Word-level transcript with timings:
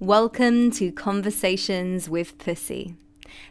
Welcome 0.00 0.72
to 0.72 0.92
Conversations 0.92 2.06
with 2.06 2.36
Pussy. 2.36 2.96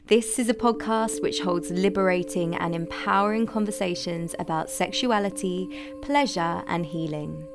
This 0.06 0.38
is 0.38 0.48
a 0.48 0.54
podcast 0.54 1.24
which 1.24 1.40
holds 1.40 1.72
liberating 1.72 2.54
and 2.56 2.76
empowering 2.76 3.48
conversations 3.48 4.36
about 4.38 4.70
sexuality, 4.70 5.68
pleasure, 6.04 6.64
and 6.68 6.86
healing. 6.86 7.48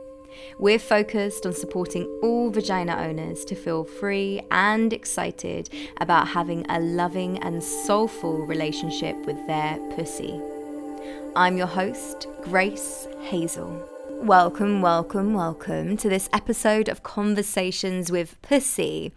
We're 0.59 0.81
focused 0.81 1.47
on 1.47 1.53
supporting 1.53 2.07
all 2.21 2.51
vagina 2.51 2.97
owners 2.97 3.45
to 3.45 3.55
feel 3.55 3.85
free 3.85 4.43
and 4.51 4.93
excited 4.93 5.71
about 6.01 6.27
having 6.27 6.67
a 6.69 6.81
loving 6.81 7.39
and 7.45 7.63
soulful 7.63 8.45
relationship 8.45 9.15
with 9.25 9.47
their 9.47 9.79
pussy. 9.95 10.41
I'm 11.37 11.57
your 11.57 11.69
host, 11.69 12.27
Grace 12.43 13.07
Hazel. 13.21 13.90
Welcome, 14.21 14.83
welcome, 14.83 15.33
welcome 15.33 15.97
to 15.97 16.11
this 16.11 16.29
episode 16.31 16.91
of 16.91 17.03
Conversations 17.03 18.13
with 18.13 18.41
Pussy. 18.43 19.13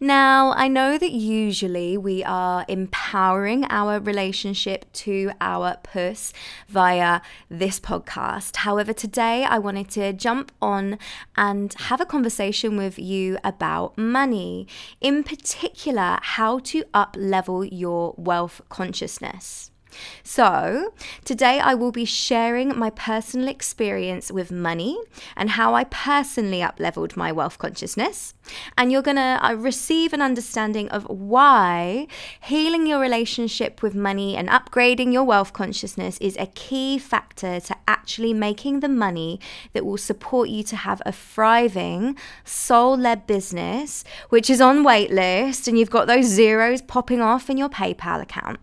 Now, 0.00 0.52
I 0.52 0.68
know 0.68 0.96
that 0.96 1.10
usually 1.10 1.98
we 1.98 2.22
are 2.22 2.64
empowering 2.68 3.66
our 3.68 3.98
relationship 3.98 4.90
to 4.92 5.32
our 5.40 5.78
puss 5.82 6.32
via 6.68 7.20
this 7.50 7.80
podcast. 7.80 8.54
However, 8.58 8.92
today 8.92 9.42
I 9.42 9.58
wanted 9.58 9.90
to 9.90 10.12
jump 10.12 10.52
on 10.62 11.00
and 11.36 11.74
have 11.74 12.00
a 12.00 12.06
conversation 12.06 12.76
with 12.76 12.96
you 12.96 13.38
about 13.42 13.98
money, 13.98 14.68
in 15.00 15.24
particular, 15.24 16.20
how 16.22 16.60
to 16.60 16.84
up 16.94 17.16
level 17.18 17.64
your 17.64 18.14
wealth 18.16 18.60
consciousness. 18.68 19.72
So, 20.22 20.92
today 21.24 21.60
I 21.60 21.74
will 21.74 21.92
be 21.92 22.04
sharing 22.04 22.76
my 22.78 22.90
personal 22.90 23.48
experience 23.48 24.30
with 24.30 24.50
money 24.50 24.98
and 25.36 25.50
how 25.50 25.74
I 25.74 25.84
personally 25.84 26.60
upleveled 26.60 27.16
my 27.16 27.32
wealth 27.32 27.58
consciousness. 27.58 28.34
And 28.76 28.92
you're 28.92 29.02
going 29.02 29.16
to 29.16 29.38
uh, 29.42 29.54
receive 29.54 30.12
an 30.12 30.20
understanding 30.20 30.88
of 30.90 31.04
why 31.04 32.06
healing 32.42 32.86
your 32.86 33.00
relationship 33.00 33.82
with 33.82 33.94
money 33.94 34.36
and 34.36 34.48
upgrading 34.48 35.12
your 35.12 35.24
wealth 35.24 35.52
consciousness 35.52 36.18
is 36.18 36.36
a 36.38 36.46
key 36.46 36.98
factor 36.98 37.60
to 37.60 37.76
actually 37.88 38.34
making 38.34 38.80
the 38.80 38.88
money 38.88 39.40
that 39.72 39.84
will 39.84 39.96
support 39.96 40.48
you 40.48 40.62
to 40.64 40.76
have 40.76 41.00
a 41.06 41.12
thriving, 41.12 42.16
soul 42.44 42.96
led 42.96 43.26
business, 43.26 44.04
which 44.28 44.50
is 44.50 44.60
on 44.60 44.84
waitlist, 44.84 45.68
and 45.68 45.78
you've 45.78 45.90
got 45.90 46.06
those 46.06 46.26
zeros 46.26 46.82
popping 46.82 47.20
off 47.20 47.48
in 47.48 47.56
your 47.56 47.68
PayPal 47.68 48.20
account. 48.20 48.58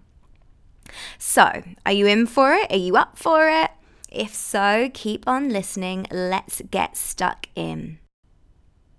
So, 1.18 1.64
are 1.86 1.92
you 1.92 2.08
in 2.08 2.28
for 2.28 2.54
it? 2.54 2.72
Are 2.72 2.78
you 2.78 2.96
up 2.98 3.18
for 3.18 3.50
it? 3.50 3.72
If 4.10 4.34
so, 4.34 4.90
keep 4.94 5.28
on 5.28 5.50
listening. 5.50 6.08
Let's 6.12 6.62
get 6.70 6.98
stuck 6.98 7.48
in. 7.56 8.00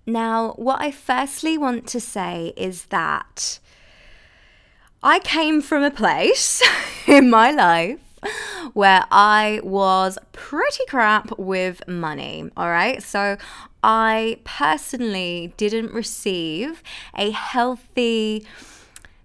Now, 0.05 0.53
what 0.53 0.81
I 0.81 0.91
firstly 0.91 1.57
want 1.57 1.87
to 1.87 1.99
say 1.99 2.53
is 2.57 2.85
that 2.85 3.59
I 5.01 5.19
came 5.19 5.61
from 5.61 5.83
a 5.83 5.91
place 5.91 6.61
in 7.07 7.29
my 7.29 7.51
life 7.51 7.99
where 8.73 9.05
I 9.11 9.59
was 9.63 10.17
pretty 10.31 10.85
crap 10.87 11.37
with 11.37 11.87
money. 11.87 12.49
All 12.57 12.69
right. 12.69 13.01
So 13.03 13.37
I 13.83 14.39
personally 14.43 15.53
didn't 15.57 15.93
receive 15.93 16.81
a 17.15 17.31
healthy, 17.31 18.45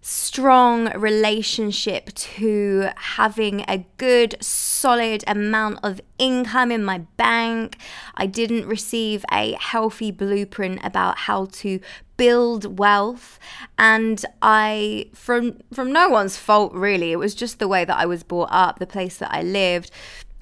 strong 0.01 0.93
relationship 0.99 2.13
to 2.15 2.89
having 2.97 3.65
a 3.69 3.85
good, 3.97 4.37
solid 4.41 5.25
amount 5.27 5.79
of 5.83 6.01
income 6.19 6.71
in 6.71 6.85
my 6.85 6.99
bank. 7.17 7.77
I 8.15 8.27
didn't 8.27 8.67
receive 8.67 9.25
a 9.33 9.57
healthy 9.61 10.11
blueprint 10.11 10.81
about 10.85 11.19
how 11.19 11.47
to 11.47 11.81
build 12.17 12.79
wealth. 12.79 13.39
And 13.77 14.25
I 14.43 15.11
from 15.15 15.59
from 15.73 15.93
no 15.93 16.09
one's 16.09 16.37
fault 16.37 16.73
really. 16.73 17.13
It 17.13 17.17
was 17.17 17.35
just 17.35 17.59
the 17.59 17.69
way 17.69 17.85
that 17.85 17.97
I 17.97 18.07
was 18.07 18.23
brought 18.23 18.51
up 18.51 18.79
the 18.79 18.87
place 18.87 19.19
that 19.19 19.33
I 19.33 19.43
lived. 19.43 19.91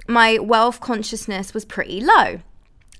My 0.07 0.39
wealth 0.39 0.79
consciousness 0.79 1.53
was 1.53 1.65
pretty 1.65 1.99
low 1.99 2.41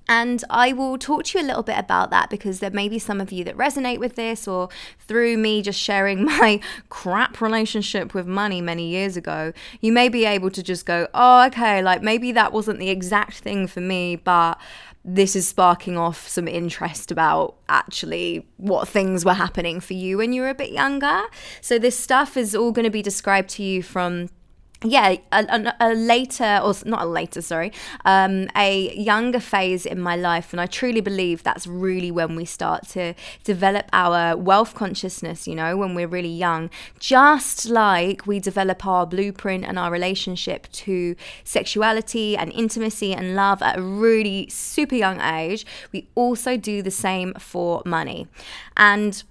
and 0.09 0.44
I 0.50 0.73
will 0.73 0.97
talk 0.97 1.25
to 1.25 1.38
you 1.38 1.45
a 1.45 1.47
little 1.47 1.63
bit 1.63 1.78
about 1.78 2.09
that 2.12 2.29
because 2.29 2.59
there 2.59 2.72
may 2.72 2.88
be 2.88 3.00
some 3.00 3.19
of 3.19 3.31
you 3.31 3.44
that 3.44 3.57
resonate 3.57 4.00
with 4.00 4.16
this, 4.16 4.47
or 4.47 4.69
through 5.00 5.38
me 5.38 5.62
just 5.62 5.79
sharing 5.79 6.23
my 6.40 6.59
crap 6.90 7.41
relationship 7.41 8.13
with 8.13 8.25
money 8.28 8.62
many 8.62 8.88
years 8.88 9.18
ago, 9.18 9.53
you 9.81 9.91
may 9.91 10.09
be 10.09 10.25
able 10.25 10.50
to 10.51 10.63
just 10.63 10.85
go, 10.85 11.07
oh, 11.13 11.45
okay, 11.47 11.81
like 11.81 12.01
maybe 12.01 12.31
that 12.31 12.53
wasn't 12.53 12.79
the 12.79 12.90
exact 12.90 13.40
thing 13.40 13.68
for 13.68 13.81
me, 13.81 14.16
but 14.16 14.59
this 15.03 15.38
is 15.38 15.47
sparking 15.47 15.97
off 15.97 16.28
some 16.28 16.50
interest 16.50 17.12
about 17.12 17.56
actually 17.69 18.45
what 18.57 18.89
things 18.89 19.24
were 19.24 19.34
happening 19.34 19.79
for 19.79 19.94
you 19.94 20.18
when 20.18 20.34
you 20.34 20.41
were 20.41 20.50
a 20.50 20.56
bit 20.56 20.72
younger. 20.72 21.24
So, 21.62 21.79
this 21.79 21.97
stuff 21.97 22.35
is 22.35 22.53
all 22.53 22.74
going 22.74 22.84
to 22.84 22.91
be 22.91 23.01
described 23.01 23.50
to 23.51 23.63
you 23.63 23.81
from 23.81 24.29
yeah, 24.84 25.16
a, 25.32 25.46
a, 25.50 25.76
a, 25.80 25.94
later, 25.96 26.60
or 26.64 26.74
not 26.86 27.02
a 27.02 27.06
later, 27.06 27.42
sorry, 27.42 27.72
um, 28.06 28.48
a 28.56 28.94
younger 28.96 29.40
phase 29.40 29.86
in 29.86 30.00
my 30.00 30.16
life. 30.16 30.54
And 30.54 30.62
I 30.62 30.68
truly 30.68 31.02
believe 31.02 31.42
that's 31.42 31.66
really 31.66 32.12
when 32.12 32.36
we 32.36 32.46
start 32.46 32.88
to 32.90 33.16
develop 33.44 33.88
our 33.92 34.38
wealth 34.38 34.76
consciousness, 34.76 35.48
you 35.48 35.56
know, 35.56 35.78
when 35.78 35.96
we're 35.96 36.08
really 36.08 36.32
young. 36.32 36.70
Just 37.00 37.68
like 37.68 38.28
we 38.28 38.40
develop 38.40 38.86
our 38.86 39.08
blueprint 39.08 39.66
and 39.66 39.80
our 39.80 39.92
relationship 39.92 40.72
to 40.74 41.16
sexuality 41.44 42.38
and 42.38 42.52
intimacy 42.54 43.14
and 43.14 43.36
love 43.36 43.64
at 43.64 43.80
a 43.80 43.82
really 43.82 44.48
super 44.50 44.96
young 44.96 45.20
age, 45.22 45.66
we 45.92 46.08
also 46.14 46.56
do 46.56 46.84
the 46.84 46.92
same 46.92 47.34
for 47.40 47.82
money. 47.84 48.28
And 48.76 49.24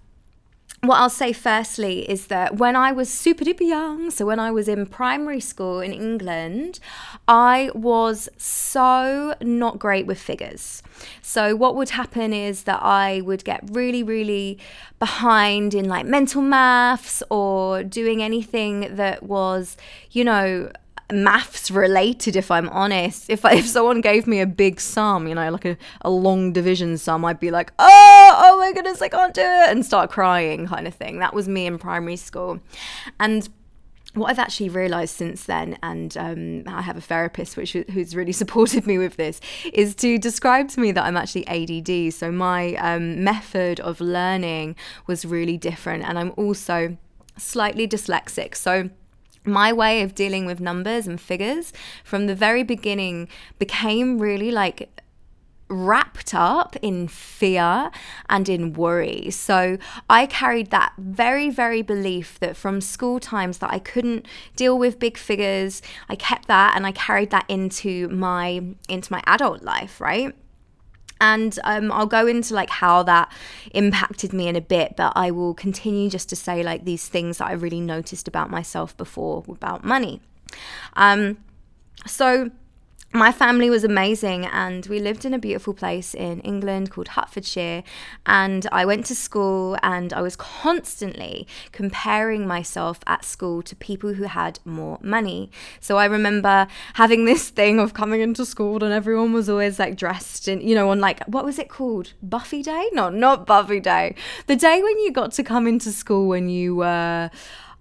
what 0.82 0.96
I'll 0.96 1.10
say 1.10 1.32
firstly 1.32 2.08
is 2.08 2.26
that 2.26 2.56
when 2.56 2.76
I 2.76 2.92
was 2.92 3.08
super 3.08 3.44
duper 3.44 3.66
young, 3.66 4.10
so 4.10 4.26
when 4.26 4.38
I 4.38 4.50
was 4.50 4.68
in 4.68 4.86
primary 4.86 5.40
school 5.40 5.80
in 5.80 5.92
England, 5.92 6.80
I 7.26 7.70
was 7.74 8.28
so 8.36 9.34
not 9.40 9.78
great 9.78 10.06
with 10.06 10.18
figures. 10.20 10.82
So, 11.22 11.56
what 11.56 11.76
would 11.76 11.90
happen 11.90 12.32
is 12.32 12.64
that 12.64 12.82
I 12.82 13.20
would 13.22 13.44
get 13.44 13.60
really, 13.70 14.02
really 14.02 14.58
behind 14.98 15.74
in 15.74 15.88
like 15.88 16.06
mental 16.06 16.42
maths 16.42 17.22
or 17.30 17.82
doing 17.82 18.22
anything 18.22 18.96
that 18.96 19.22
was, 19.22 19.76
you 20.10 20.24
know, 20.24 20.70
maths 21.12 21.70
related 21.70 22.34
if 22.34 22.50
i'm 22.50 22.68
honest 22.70 23.30
if 23.30 23.44
if 23.44 23.66
someone 23.66 24.00
gave 24.00 24.26
me 24.26 24.40
a 24.40 24.46
big 24.46 24.80
sum 24.80 25.28
you 25.28 25.34
know 25.34 25.50
like 25.50 25.64
a, 25.64 25.76
a 26.00 26.10
long 26.10 26.52
division 26.52 26.98
sum 26.98 27.24
i'd 27.24 27.38
be 27.38 27.50
like 27.50 27.72
oh 27.78 28.34
oh 28.36 28.58
my 28.58 28.72
goodness 28.72 29.00
i 29.00 29.08
can't 29.08 29.34
do 29.34 29.40
it 29.40 29.70
and 29.70 29.86
start 29.86 30.10
crying 30.10 30.66
kind 30.66 30.86
of 30.86 30.94
thing 30.94 31.20
that 31.20 31.32
was 31.32 31.48
me 31.48 31.66
in 31.66 31.78
primary 31.78 32.16
school 32.16 32.60
and 33.20 33.48
what 34.16 34.30
I've 34.30 34.38
actually 34.38 34.70
realised 34.70 35.14
since 35.14 35.44
then, 35.44 35.78
and 35.82 36.16
um, 36.16 36.62
I 36.66 36.80
have 36.82 36.96
a 36.96 37.00
therapist 37.00 37.56
which 37.56 37.72
who's 37.72 38.16
really 38.16 38.32
supported 38.42 38.86
me 38.86 38.98
with 38.98 39.16
this, 39.16 39.40
is 39.72 39.94
to 39.96 40.18
describe 40.18 40.68
to 40.70 40.80
me 40.80 40.90
that 40.92 41.04
I'm 41.04 41.16
actually 41.16 41.46
ADD. 41.46 42.14
So 42.14 42.32
my 42.32 42.74
um, 42.76 43.22
method 43.22 43.78
of 43.80 44.00
learning 44.00 44.76
was 45.06 45.24
really 45.24 45.56
different, 45.56 46.04
and 46.04 46.18
I'm 46.18 46.32
also 46.36 46.96
slightly 47.36 47.86
dyslexic. 47.86 48.54
So 48.54 48.88
my 49.46 49.72
way 49.72 50.02
of 50.02 50.14
dealing 50.14 50.46
with 50.46 50.60
numbers 50.60 51.06
and 51.06 51.20
figures 51.20 51.72
from 52.04 52.26
the 52.26 52.34
very 52.34 52.62
beginning 52.62 53.28
became 53.58 54.18
really 54.18 54.50
like 54.50 54.90
wrapped 55.68 56.32
up 56.32 56.76
in 56.82 57.08
fear 57.08 57.90
and 58.28 58.48
in 58.48 58.72
worry. 58.72 59.30
So 59.30 59.78
I 60.08 60.26
carried 60.26 60.70
that 60.70 60.92
very, 60.96 61.50
very 61.50 61.82
belief 61.82 62.38
that 62.40 62.56
from 62.56 62.80
school 62.80 63.18
times 63.18 63.58
that 63.58 63.72
I 63.72 63.78
couldn't 63.78 64.26
deal 64.54 64.78
with 64.78 64.98
big 64.98 65.18
figures. 65.18 65.82
I 66.08 66.16
kept 66.16 66.46
that 66.48 66.76
and 66.76 66.86
I 66.86 66.92
carried 66.92 67.30
that 67.30 67.46
into 67.48 68.08
my 68.08 68.62
into 68.88 69.12
my 69.12 69.22
adult 69.26 69.62
life, 69.62 70.00
right? 70.00 70.34
And 71.20 71.58
um, 71.64 71.90
I'll 71.92 72.06
go 72.06 72.26
into 72.26 72.54
like 72.54 72.70
how 72.70 73.02
that 73.04 73.32
impacted 73.72 74.32
me 74.32 74.48
in 74.48 74.56
a 74.56 74.60
bit, 74.60 74.94
but 74.96 75.12
I 75.16 75.30
will 75.30 75.54
continue 75.54 76.10
just 76.10 76.28
to 76.30 76.36
say 76.36 76.62
like 76.62 76.84
these 76.84 77.08
things 77.08 77.38
that 77.38 77.46
I 77.48 77.52
really 77.52 77.80
noticed 77.80 78.28
about 78.28 78.50
myself 78.50 78.96
before 78.96 79.44
about 79.48 79.84
money. 79.84 80.20
Um, 80.94 81.38
so 82.06 82.50
my 83.16 83.32
family 83.32 83.70
was 83.70 83.82
amazing 83.82 84.44
and 84.46 84.86
we 84.86 85.00
lived 85.00 85.24
in 85.24 85.32
a 85.32 85.38
beautiful 85.38 85.72
place 85.72 86.14
in 86.14 86.40
England 86.40 86.90
called 86.90 87.08
Hertfordshire 87.08 87.82
and 88.26 88.66
I 88.70 88.84
went 88.84 89.06
to 89.06 89.14
school 89.14 89.76
and 89.82 90.12
I 90.12 90.20
was 90.20 90.36
constantly 90.36 91.46
comparing 91.72 92.46
myself 92.46 93.00
at 93.06 93.24
school 93.24 93.62
to 93.62 93.74
people 93.76 94.14
who 94.14 94.24
had 94.24 94.60
more 94.64 94.98
money. 95.00 95.50
So 95.80 95.96
I 95.96 96.04
remember 96.04 96.66
having 96.94 97.24
this 97.24 97.48
thing 97.48 97.80
of 97.80 97.94
coming 97.94 98.20
into 98.20 98.44
school 98.44 98.84
and 98.84 98.92
everyone 98.92 99.32
was 99.32 99.48
always 99.48 99.78
like 99.78 99.96
dressed 99.96 100.46
in 100.46 100.60
you 100.60 100.74
know 100.74 100.90
on 100.90 101.00
like 101.00 101.24
what 101.24 101.44
was 101.44 101.58
it 101.58 101.70
called? 101.70 102.12
Buffy 102.22 102.62
Day? 102.62 102.88
No, 102.92 103.08
not 103.08 103.46
Buffy 103.46 103.80
Day. 103.80 104.14
The 104.46 104.56
day 104.56 104.82
when 104.82 104.98
you 105.00 105.10
got 105.10 105.32
to 105.32 105.42
come 105.42 105.66
into 105.66 105.90
school 105.90 106.28
when 106.28 106.48
you 106.48 106.76
were 106.76 107.30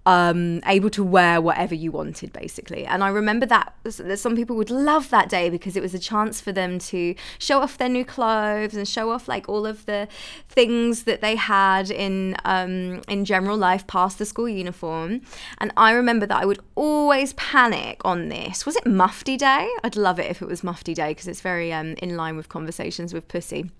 um, 0.06 0.60
able 0.66 0.88
to 0.90 1.02
wear 1.02 1.40
whatever 1.40 1.74
you 1.74 1.90
wanted, 1.90 2.32
basically. 2.32 2.86
And 2.86 3.02
I 3.02 3.08
remember 3.08 3.44
that, 3.46 3.74
that 3.82 4.18
some 4.18 4.36
people 4.36 4.54
would 4.56 4.70
love 4.70 5.10
that 5.10 5.28
day 5.28 5.50
because 5.50 5.76
it 5.76 5.82
was 5.82 5.94
a 5.94 5.98
chance 5.98 6.40
for 6.40 6.52
them 6.52 6.78
to 6.78 7.16
show 7.38 7.60
off 7.60 7.76
their 7.76 7.88
new 7.88 8.04
clothes 8.04 8.74
and 8.76 8.86
show 8.86 9.10
off 9.10 9.26
like 9.26 9.48
all 9.48 9.66
of 9.66 9.84
the 9.86 10.06
things 10.48 11.04
that 11.04 11.20
they 11.20 11.34
had 11.34 11.90
in 11.90 12.36
um, 12.44 13.02
in 13.08 13.24
general 13.24 13.56
life 13.56 13.86
past 13.88 14.18
the 14.18 14.24
school 14.24 14.48
uniform. 14.48 15.22
And 15.58 15.72
I 15.76 15.90
remember 15.90 16.24
that 16.26 16.40
I 16.40 16.46
would 16.46 16.60
always 16.76 17.32
panic 17.32 18.00
on 18.04 18.28
this. 18.28 18.64
Was 18.64 18.76
it 18.76 18.86
Mufti 18.86 19.36
Day? 19.36 19.68
I'd 19.82 19.96
love 19.96 20.20
it 20.20 20.30
if 20.30 20.40
it 20.40 20.46
was 20.46 20.62
Mufti 20.62 20.94
Day 20.94 21.10
because 21.10 21.26
it's 21.26 21.40
very 21.40 21.72
um, 21.72 21.94
in 21.98 22.16
line 22.16 22.36
with 22.36 22.48
conversations 22.48 23.12
with 23.12 23.26
Pussy. 23.26 23.70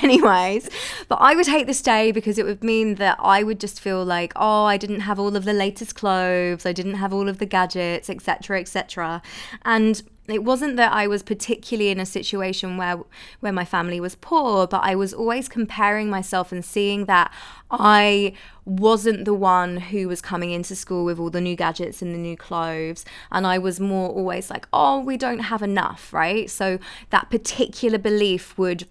anyways. 0.02 0.68
But 1.08 1.16
I 1.16 1.34
would 1.34 1.46
hate 1.46 1.66
this 1.66 1.82
day 1.82 2.12
because 2.12 2.38
it 2.38 2.44
would 2.44 2.64
mean 2.64 2.96
that 2.96 3.18
I 3.20 3.42
would 3.42 3.60
just 3.60 3.80
feel 3.80 4.04
like, 4.04 4.32
oh, 4.36 4.64
I 4.64 4.76
didn't 4.76 5.00
have 5.00 5.18
all 5.18 5.36
of 5.36 5.44
the 5.44 5.52
latest 5.52 5.94
clothes, 5.94 6.64
I 6.64 6.72
didn't 6.72 6.94
have 6.94 7.12
all 7.12 7.28
of 7.28 7.38
the 7.38 7.46
gadgets, 7.46 8.08
etc., 8.08 8.60
etc. 8.60 9.22
And 9.64 10.02
it 10.28 10.44
wasn't 10.44 10.76
that 10.76 10.92
I 10.92 11.06
was 11.08 11.22
particularly 11.22 11.90
in 11.90 11.98
a 11.98 12.06
situation 12.06 12.76
where 12.76 13.00
where 13.40 13.52
my 13.52 13.64
family 13.64 14.00
was 14.00 14.14
poor, 14.14 14.66
but 14.66 14.82
I 14.84 14.94
was 14.94 15.12
always 15.12 15.48
comparing 15.48 16.08
myself 16.08 16.52
and 16.52 16.64
seeing 16.64 17.06
that 17.06 17.32
I 17.70 18.34
wasn't 18.64 19.24
the 19.24 19.34
one 19.34 19.78
who 19.78 20.06
was 20.06 20.20
coming 20.20 20.52
into 20.52 20.76
school 20.76 21.04
with 21.04 21.18
all 21.18 21.30
the 21.30 21.40
new 21.40 21.56
gadgets 21.56 22.00
and 22.00 22.14
the 22.14 22.18
new 22.18 22.36
clothes 22.36 23.04
and 23.32 23.46
I 23.46 23.58
was 23.58 23.80
more 23.80 24.08
always 24.08 24.50
like, 24.50 24.68
"Oh, 24.72 25.00
we 25.00 25.16
don't 25.16 25.40
have 25.40 25.62
enough," 25.62 26.12
right? 26.12 26.48
So 26.48 26.78
that 27.10 27.30
particular 27.30 27.98
belief 27.98 28.56
would 28.56 28.86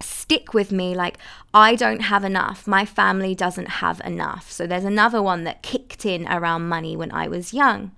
stick 0.00 0.52
with 0.52 0.72
me 0.72 0.94
like 0.94 1.18
I 1.54 1.74
don't 1.74 2.00
have 2.00 2.24
enough. 2.24 2.66
My 2.66 2.84
family 2.84 3.34
doesn't 3.34 3.68
have 3.68 4.00
enough. 4.04 4.50
So 4.50 4.66
there's 4.66 4.84
another 4.84 5.22
one 5.22 5.44
that 5.44 5.62
kicked 5.62 6.04
in 6.04 6.26
around 6.28 6.68
money 6.68 6.96
when 6.96 7.12
I 7.12 7.28
was 7.28 7.54
young. 7.54 7.92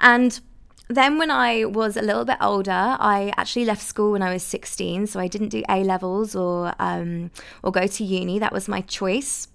And 0.00 0.40
then 0.88 1.18
when 1.18 1.30
I 1.30 1.64
was 1.64 1.96
a 1.96 2.02
little 2.02 2.24
bit 2.24 2.38
older, 2.40 2.96
I 3.00 3.32
actually 3.36 3.64
left 3.64 3.82
school 3.82 4.12
when 4.12 4.22
I 4.22 4.32
was 4.32 4.42
16, 4.42 5.08
so 5.08 5.18
I 5.18 5.26
didn't 5.26 5.48
do 5.48 5.62
A 5.68 5.82
levels 5.82 6.36
or 6.36 6.74
um, 6.78 7.30
or 7.62 7.72
go 7.72 7.86
to 7.86 8.04
uni. 8.04 8.38
That 8.38 8.52
was 8.52 8.68
my 8.68 8.80
choice. 8.82 9.48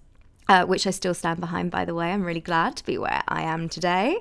Uh, 0.49 0.65
which 0.65 0.85
I 0.85 0.89
still 0.89 1.13
stand 1.13 1.39
behind, 1.39 1.71
by 1.71 1.85
the 1.85 1.95
way. 1.95 2.11
I'm 2.11 2.23
really 2.23 2.41
glad 2.41 2.75
to 2.75 2.85
be 2.85 2.97
where 2.97 3.21
I 3.25 3.43
am 3.43 3.69
today. 3.69 4.17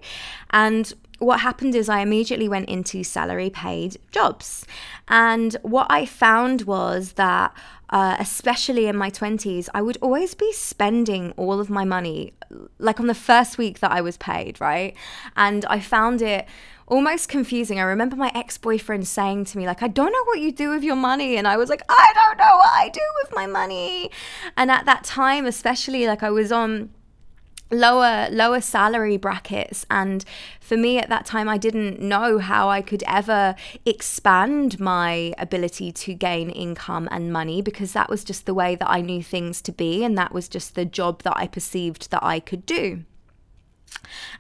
And 0.51 0.93
what 1.21 1.41
happened 1.41 1.75
is 1.75 1.89
I 1.89 2.01
immediately 2.01 2.49
went 2.49 2.69
into 2.69 3.05
salary 3.05 3.51
paid 3.51 3.99
jobs. 4.11 4.67
And 5.07 5.55
what 5.63 5.87
I 5.91 6.07
found 6.07 6.63
was 6.63 7.13
that, 7.13 7.55
uh, 7.91 8.17
especially 8.19 8.87
in 8.87 8.97
my 8.97 9.11
20s, 9.11 9.69
I 9.75 9.83
would 9.83 9.99
always 10.01 10.35
be 10.35 10.51
spending 10.53 11.33
all 11.37 11.61
of 11.61 11.69
my 11.69 11.85
money, 11.85 12.33
like 12.79 12.99
on 12.99 13.07
the 13.07 13.15
first 13.15 13.59
week 13.59 13.81
that 13.81 13.93
I 13.93 14.01
was 14.01 14.17
paid, 14.17 14.61
right? 14.61 14.97
And 15.37 15.67
I 15.67 15.79
found 15.79 16.23
it 16.23 16.47
almost 16.87 17.29
confusing. 17.29 17.79
I 17.79 17.83
remember 17.83 18.17
my 18.17 18.33
ex 18.35 18.57
boyfriend 18.57 19.07
saying 19.07 19.45
to 19.47 19.59
me, 19.59 19.67
like, 19.67 19.83
I 19.83 19.89
don't 19.89 20.13
know 20.13 20.25
what 20.25 20.41
you 20.41 20.51
do 20.51 20.71
with 20.71 20.83
your 20.83 20.97
money. 20.97 21.37
And 21.37 21.47
I 21.47 21.59
was 21.59 21.69
like, 21.69 21.83
I 21.89 22.13
don't 22.15 22.39
know 22.39 22.57
what 22.57 22.73
I 22.73 22.89
do 22.89 23.01
with 23.23 23.35
my 23.35 23.47
money. 23.47 24.11
And 24.57 24.71
at 24.71 24.87
that 24.87 25.05
time, 25.05 25.45
especially, 25.45 26.07
like, 26.07 26.23
I 26.23 26.31
was 26.31 26.51
on 26.51 26.91
lower 27.71 28.29
lower 28.31 28.61
salary 28.61 29.17
brackets 29.17 29.87
and 29.91 30.25
for 30.61 30.77
me 30.77 30.99
at 30.99 31.09
that 31.09 31.25
time 31.25 31.49
I 31.49 31.57
didn't 31.57 32.01
know 32.01 32.39
how 32.39 32.69
I 32.69 32.83
could 32.83 33.05
ever 33.07 33.55
expand 33.87 34.81
my 34.81 35.33
ability 35.39 35.93
to 35.93 36.15
gain 36.15 36.51
income 36.51 37.09
and 37.11 37.33
money 37.33 37.63
because 37.63 37.93
that 37.93 38.11
was 38.11 38.25
just 38.25 38.47
the 38.47 38.55
way 38.55 38.75
that 38.75 38.91
I 38.91 39.01
knew 39.01 39.23
things 39.23 39.63
to 39.63 39.73
be 39.73 40.05
and 40.05 40.19
that 40.19 40.33
was 40.33 40.49
just 40.49 40.75
the 40.75 40.85
job 40.85 41.23
that 41.23 41.37
I 41.37 41.47
perceived 41.47 42.11
that 42.11 42.23
I 42.23 42.41
could 42.41 42.67
do. 42.67 43.05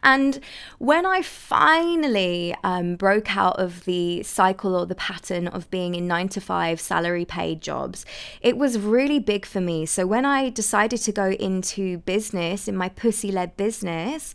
And 0.02 0.40
when 0.78 1.04
I 1.06 1.22
finally 1.22 2.54
um, 2.64 2.96
broke 2.96 3.36
out 3.36 3.58
of 3.58 3.84
the 3.84 4.22
cycle 4.22 4.74
or 4.74 4.86
the 4.86 4.94
pattern 4.94 5.48
of 5.48 5.70
being 5.70 5.94
in 5.94 6.06
nine 6.06 6.28
to 6.30 6.40
five 6.40 6.80
salary 6.80 7.24
paid 7.24 7.60
jobs, 7.60 8.04
it 8.40 8.56
was 8.56 8.78
really 8.78 9.18
big 9.18 9.44
for 9.44 9.60
me. 9.60 9.86
So 9.86 10.06
when 10.06 10.24
I 10.24 10.50
decided 10.50 10.98
to 11.02 11.12
go 11.12 11.32
into 11.32 11.98
business, 11.98 12.68
in 12.68 12.76
my 12.76 12.88
pussy 12.88 13.30
led 13.30 13.56
business, 13.56 14.34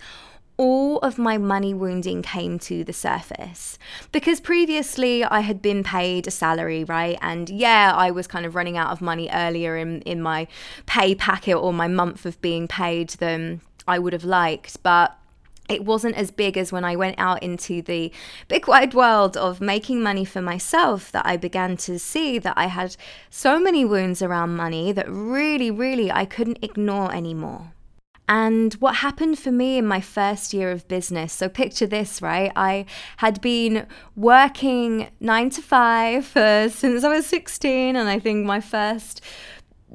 all 0.58 1.00
of 1.00 1.18
my 1.18 1.38
money 1.38 1.74
wounding 1.74 2.22
came 2.22 2.58
to 2.58 2.84
the 2.86 2.94
surface 2.94 3.78
because 4.14 4.40
previously 4.40 5.24
I 5.24 5.42
had 5.42 5.62
been 5.62 5.84
paid 5.84 6.28
a 6.28 6.32
salary, 6.32 6.86
right? 6.86 7.18
And 7.22 7.50
yeah, 7.50 7.92
I 7.94 8.12
was 8.12 8.26
kind 8.26 8.46
of 8.46 8.56
running 8.56 8.78
out 8.78 8.92
of 8.92 9.02
money 9.02 9.30
earlier 9.34 9.76
in, 9.76 10.02
in 10.04 10.22
my 10.22 10.48
pay 10.86 11.14
packet 11.14 11.56
or 11.56 11.74
my 11.74 11.90
month 11.90 12.26
of 12.26 12.40
being 12.42 12.70
paid 12.70 13.10
than 13.10 13.60
I 13.88 14.00
would 14.00 14.14
have 14.14 14.24
liked, 14.24 14.82
but 14.84 15.18
it 15.68 15.84
wasn't 15.84 16.16
as 16.16 16.32
big 16.32 16.58
as 16.58 16.72
when 16.72 16.84
I 16.84 16.96
went 16.96 17.16
out 17.18 17.42
into 17.42 17.82
the 17.82 18.12
big 18.48 18.68
wide 18.68 18.94
world 18.94 19.36
of 19.36 19.62
making 19.62 20.02
money 20.02 20.26
for 20.26 20.42
myself 20.42 21.12
that 21.12 21.26
I 21.26 21.38
began 21.38 21.76
to 21.78 21.98
see 21.98 22.38
that 22.40 22.58
I 22.58 22.68
had 22.68 22.96
so 23.30 23.60
many 23.60 23.84
wounds 23.84 24.22
around 24.22 24.56
money 24.56 24.92
that 24.92 25.10
really, 25.10 25.72
really 25.72 26.12
I 26.12 26.26
couldn't 26.26 26.60
ignore 26.62 27.14
anymore. 27.14 27.72
And 28.28 28.74
what 28.76 28.96
happened 28.96 29.38
for 29.38 29.52
me 29.52 29.78
in 29.78 29.86
my 29.86 30.02
first 30.02 30.52
year 30.52 30.72
of 30.72 30.88
business, 30.88 31.32
so 31.32 31.48
picture 31.48 31.86
this, 31.86 32.24
right? 32.24 32.52
I 32.56 32.86
had 33.18 33.40
been 33.40 33.86
working 34.16 35.10
nine 35.20 35.52
to 35.52 35.62
five 35.62 36.26
for, 36.26 36.40
uh, 36.40 36.70
since 36.70 37.04
I 37.04 37.10
was 37.10 37.28
16, 37.28 37.96
and 37.96 38.10
I 38.10 38.18
think 38.18 38.46
my 38.46 38.60
first 38.60 39.22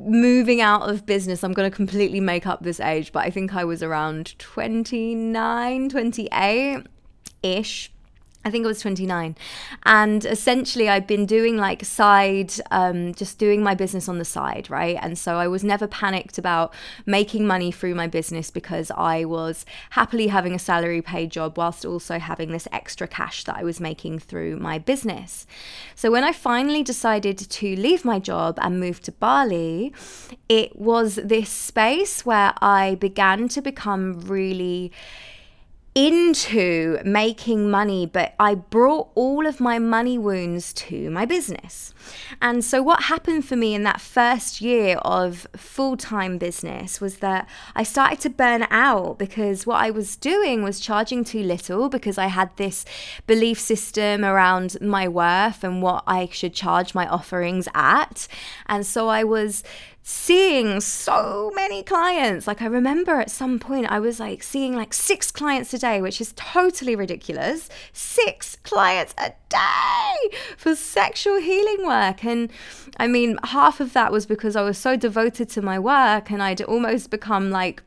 moving 0.07 0.61
out 0.61 0.89
of 0.89 1.07
business, 1.07 1.43
I'm 1.43 1.53
going 1.53 1.71
to 1.71 1.75
completely 1.75 2.21
make 2.21 2.47
up 2.47 2.63
this 2.63 2.81
age, 2.81 3.13
but 3.13 3.25
I 3.25 3.31
think 3.31 3.55
I 3.55 3.65
was 3.65 3.83
around 3.83 4.39
29, 4.39 5.89
28 5.89 6.87
ish. 7.43 7.93
I 8.43 8.51
think 8.51 8.65
it 8.65 8.69
was 8.69 8.81
29. 8.81 9.37
And 9.85 10.25
essentially, 10.25 10.89
I'd 10.89 11.07
been 11.07 11.27
doing 11.27 11.59
like 11.59 11.85
side, 11.85 12.55
um, 12.71 13.13
just 13.13 13.39
doing 13.39 13.63
my 13.63 13.75
business 13.75 14.09
on 14.09 14.19
the 14.19 14.25
side, 14.25 14.71
right? 14.71 14.97
And 15.03 15.19
so 15.19 15.37
I 15.37 15.47
was 15.47 15.63
never 15.63 15.87
panicked 15.87 16.39
about 16.39 16.73
making 17.05 17.47
money 17.47 17.71
through 17.71 17.95
my 17.95 18.07
business 18.07 18.51
because 18.51 18.91
I 18.93 19.27
was 19.27 19.67
happily 19.91 20.29
having 20.29 20.55
a 20.55 20.59
salary 20.59 21.03
paid 21.03 21.31
job 21.31 21.59
whilst 21.59 21.85
also 21.85 22.19
having 22.19 22.51
this 22.51 22.67
extra 22.73 23.07
cash 23.07 23.45
that 23.45 23.57
I 23.57 23.63
was 23.63 23.79
making 23.79 24.21
through 24.21 24.57
my 24.57 24.79
business. 24.79 25.47
So 25.95 26.11
when 26.11 26.25
I 26.25 26.33
finally 26.33 26.83
decided 26.83 27.37
to 27.37 27.77
leave 27.77 28.07
my 28.07 28.19
job 28.19 28.59
and 28.63 28.81
move 28.81 29.01
to 29.03 29.13
Bali, 29.13 29.93
it 30.49 30.81
was 30.81 31.17
this 31.17 31.51
space 31.51 32.25
where 32.25 32.55
I 32.63 32.95
began 32.95 33.49
to 33.49 33.61
become 33.61 34.21
really 34.21 34.93
into 35.95 36.99
making 37.05 37.71
money, 37.71 38.07
but 38.07 38.35
I 38.39 38.55
brought 38.55 39.09
all 39.15 39.47
of 39.47 39.61
my 39.61 39.79
money 39.79 40.19
wounds 40.19 40.73
to 40.75 41.11
my 41.11 41.25
business. 41.25 41.95
And 42.41 42.65
so, 42.65 42.83
what 42.83 43.05
happened 43.05 43.45
for 43.45 43.57
me 43.57 43.75
in 43.75 43.83
that 43.85 44.01
first 44.01 44.61
year 44.61 44.97
of 44.99 45.47
full 45.57 45.97
time 45.97 46.39
business 46.39 47.01
was 47.01 47.19
that 47.19 47.49
I 47.75 47.83
started 47.83 48.21
to 48.21 48.31
burn 48.31 48.67
out 48.71 49.19
because 49.19 49.67
what 49.67 49.83
I 49.83 49.91
was 49.91 50.17
doing 50.17 50.63
was 50.63 50.81
charging 50.81 51.25
too 51.25 51.43
little 51.43 51.89
because 51.89 52.19
I 52.19 52.27
had 52.27 52.57
this 52.57 52.85
belief 53.27 53.59
system 53.59 54.25
around 54.25 54.81
my 54.81 55.09
worth 55.09 55.65
and 55.65 55.83
what 55.83 56.05
I 56.07 56.29
should 56.33 56.55
charge 56.55 56.95
my 56.95 57.07
offerings 57.07 57.69
at. 57.75 58.29
And 58.67 58.87
so, 58.87 59.09
I 59.09 59.25
was 59.25 59.63
seeing 60.03 60.81
so 60.81 61.53
many 61.55 61.83
clients. 61.83 62.47
Like 62.47 62.63
I 62.63 62.67
remember 62.67 63.21
at 63.21 63.31
some 63.31 63.59
point 63.59 63.87
I 63.91 64.01
was 64.01 64.19
like 64.19 64.43
seeing 64.43 64.75
like 64.75 64.95
six 64.95 65.31
clients 65.31 65.75
a 65.75 65.79
day, 65.79 66.01
which 66.01 66.21
is 66.21 66.33
totally 66.37 66.97
ridiculous. 66.97 67.69
Six 67.93 68.57
clients 68.65 69.15
a 69.19 69.33
day 69.49 70.37
for 70.57 70.75
sexual 70.75 71.41
healing 71.41 71.87
work. 71.91 72.25
And 72.25 72.51
I 72.99 73.07
mean, 73.07 73.39
half 73.45 73.81
of 73.81 73.93
that 73.93 74.13
was 74.13 74.25
because 74.27 74.55
I 74.57 74.63
was 74.63 74.79
so 74.79 74.97
devoted 74.97 75.49
to 75.51 75.63
my 75.63 75.79
work 75.79 76.31
and 76.31 76.43
I'd 76.43 76.63
almost 76.63 77.11
become 77.11 77.51
like 77.51 77.83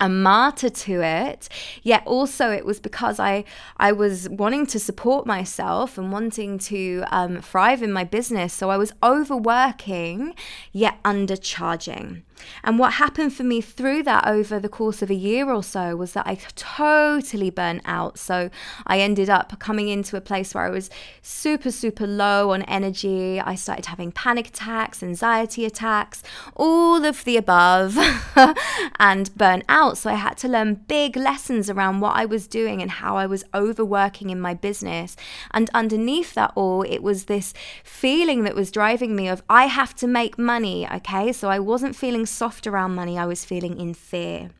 a 0.00 0.08
martyr 0.08 0.68
to 0.68 1.00
it 1.02 1.48
yet 1.84 2.02
also 2.04 2.50
it 2.50 2.64
was 2.66 2.80
because 2.80 3.20
i 3.20 3.44
i 3.76 3.92
was 3.92 4.28
wanting 4.28 4.66
to 4.66 4.78
support 4.78 5.24
myself 5.24 5.96
and 5.96 6.10
wanting 6.10 6.58
to 6.58 7.04
um, 7.12 7.40
thrive 7.40 7.80
in 7.80 7.92
my 7.92 8.02
business 8.02 8.52
so 8.52 8.70
i 8.70 8.76
was 8.76 8.92
overworking 9.04 10.34
yet 10.72 11.00
undercharging 11.04 12.22
and 12.62 12.78
what 12.78 12.94
happened 12.94 13.32
for 13.32 13.44
me 13.44 13.60
through 13.60 14.02
that 14.04 14.26
over 14.26 14.58
the 14.58 14.68
course 14.68 15.02
of 15.02 15.10
a 15.10 15.14
year 15.14 15.50
or 15.50 15.62
so 15.62 15.96
was 15.96 16.12
that 16.12 16.26
I 16.26 16.36
totally 16.56 17.50
burnt 17.50 17.82
out. 17.84 18.18
So 18.18 18.50
I 18.86 19.00
ended 19.00 19.30
up 19.30 19.58
coming 19.58 19.88
into 19.88 20.16
a 20.16 20.20
place 20.20 20.54
where 20.54 20.64
I 20.64 20.70
was 20.70 20.90
super, 21.22 21.70
super 21.70 22.06
low 22.06 22.50
on 22.50 22.62
energy. 22.62 23.40
I 23.40 23.54
started 23.54 23.86
having 23.86 24.12
panic 24.12 24.48
attacks, 24.48 25.02
anxiety 25.02 25.64
attacks, 25.64 26.22
all 26.54 27.04
of 27.04 27.24
the 27.24 27.36
above, 27.36 27.96
and 28.98 29.34
burnt 29.36 29.64
out. 29.68 29.98
So 29.98 30.10
I 30.10 30.14
had 30.14 30.36
to 30.38 30.48
learn 30.48 30.74
big 30.86 31.16
lessons 31.16 31.70
around 31.70 32.00
what 32.00 32.16
I 32.16 32.24
was 32.24 32.46
doing 32.46 32.82
and 32.82 32.90
how 32.90 33.16
I 33.16 33.26
was 33.26 33.44
overworking 33.54 34.30
in 34.30 34.40
my 34.40 34.54
business. 34.54 35.16
And 35.52 35.70
underneath 35.74 36.34
that 36.34 36.52
all, 36.54 36.82
it 36.82 37.02
was 37.02 37.24
this 37.24 37.54
feeling 37.82 38.44
that 38.44 38.54
was 38.54 38.70
driving 38.70 39.16
me 39.16 39.28
of 39.28 39.42
I 39.48 39.66
have 39.66 39.94
to 39.96 40.06
make 40.06 40.38
money. 40.38 40.86
Okay. 40.88 41.32
So 41.32 41.48
I 41.48 41.58
wasn't 41.58 41.96
feeling 41.96 42.26
soft 42.34 42.66
around 42.66 42.94
money, 42.94 43.18
I 43.18 43.26
was 43.26 43.44
feeling 43.44 43.78
in 43.80 43.94
fear. 43.94 44.50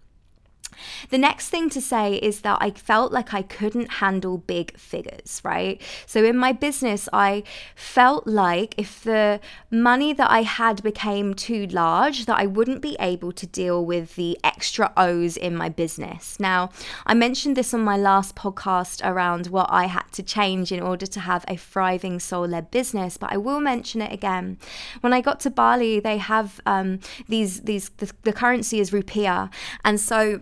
The 1.10 1.18
next 1.18 1.48
thing 1.48 1.70
to 1.70 1.80
say 1.80 2.14
is 2.14 2.40
that 2.40 2.58
I 2.60 2.70
felt 2.70 3.12
like 3.12 3.32
I 3.32 3.42
couldn't 3.42 3.92
handle 3.92 4.38
big 4.38 4.76
figures, 4.78 5.40
right? 5.44 5.80
So 6.06 6.24
in 6.24 6.36
my 6.36 6.52
business, 6.52 7.08
I 7.12 7.42
felt 7.74 8.26
like 8.26 8.74
if 8.76 9.02
the 9.02 9.40
money 9.70 10.12
that 10.12 10.30
I 10.30 10.42
had 10.42 10.82
became 10.82 11.34
too 11.34 11.66
large, 11.66 12.26
that 12.26 12.38
I 12.38 12.46
wouldn't 12.46 12.82
be 12.82 12.96
able 13.00 13.32
to 13.32 13.46
deal 13.46 13.84
with 13.84 14.16
the 14.16 14.38
extra 14.42 14.92
O's 14.96 15.36
in 15.36 15.56
my 15.56 15.68
business. 15.68 16.38
Now, 16.40 16.70
I 17.06 17.14
mentioned 17.14 17.56
this 17.56 17.74
on 17.74 17.82
my 17.82 17.96
last 17.96 18.34
podcast 18.34 19.04
around 19.04 19.48
what 19.48 19.68
I 19.70 19.86
had 19.86 20.10
to 20.12 20.22
change 20.22 20.72
in 20.72 20.80
order 20.80 21.06
to 21.06 21.20
have 21.20 21.44
a 21.48 21.56
thriving 21.56 22.20
soul 22.20 22.46
led 22.46 22.70
business, 22.70 23.16
but 23.16 23.32
I 23.32 23.36
will 23.36 23.60
mention 23.60 24.02
it 24.02 24.12
again. 24.12 24.58
When 25.00 25.12
I 25.12 25.20
got 25.20 25.40
to 25.40 25.50
Bali, 25.50 26.00
they 26.00 26.18
have 26.18 26.60
um, 26.66 27.00
these, 27.28 27.62
these, 27.62 27.90
the, 27.90 28.10
the 28.22 28.32
currency 28.32 28.80
is 28.80 28.90
rupiah. 28.90 29.50
And 29.84 30.00
so 30.00 30.40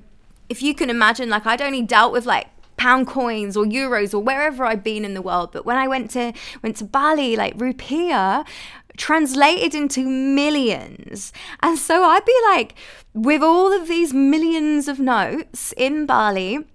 if 0.52 0.62
you 0.62 0.75
can 0.75 0.90
imagine, 0.90 1.30
like 1.30 1.47
I'd 1.47 1.62
only 1.62 1.80
dealt 1.80 2.12
with 2.12 2.26
like 2.26 2.47
pound 2.76 3.06
coins 3.06 3.56
or 3.56 3.64
euros 3.64 4.12
or 4.12 4.18
wherever 4.18 4.66
I'd 4.66 4.85
been 4.85 5.02
in 5.02 5.14
the 5.14 5.23
world. 5.23 5.50
But 5.50 5.64
when 5.64 5.78
I 5.78 5.88
went 5.88 6.11
to 6.11 6.35
went 6.62 6.76
to 6.76 6.85
Bali, 6.85 7.37
like 7.37 7.56
rupiah 7.56 8.47
translated 8.99 9.75
into 9.75 10.06
millions. 10.06 11.32
And 11.61 11.78
so 11.78 12.04
I'd 12.04 12.26
be 12.26 12.38
like, 12.50 12.75
with 13.14 13.42
all 13.42 13.73
of 13.73 13.88
these 13.88 14.12
millions 14.12 14.88
of 14.88 15.00
notes 15.00 15.73
in 15.78 16.04
Bali, 16.04 16.66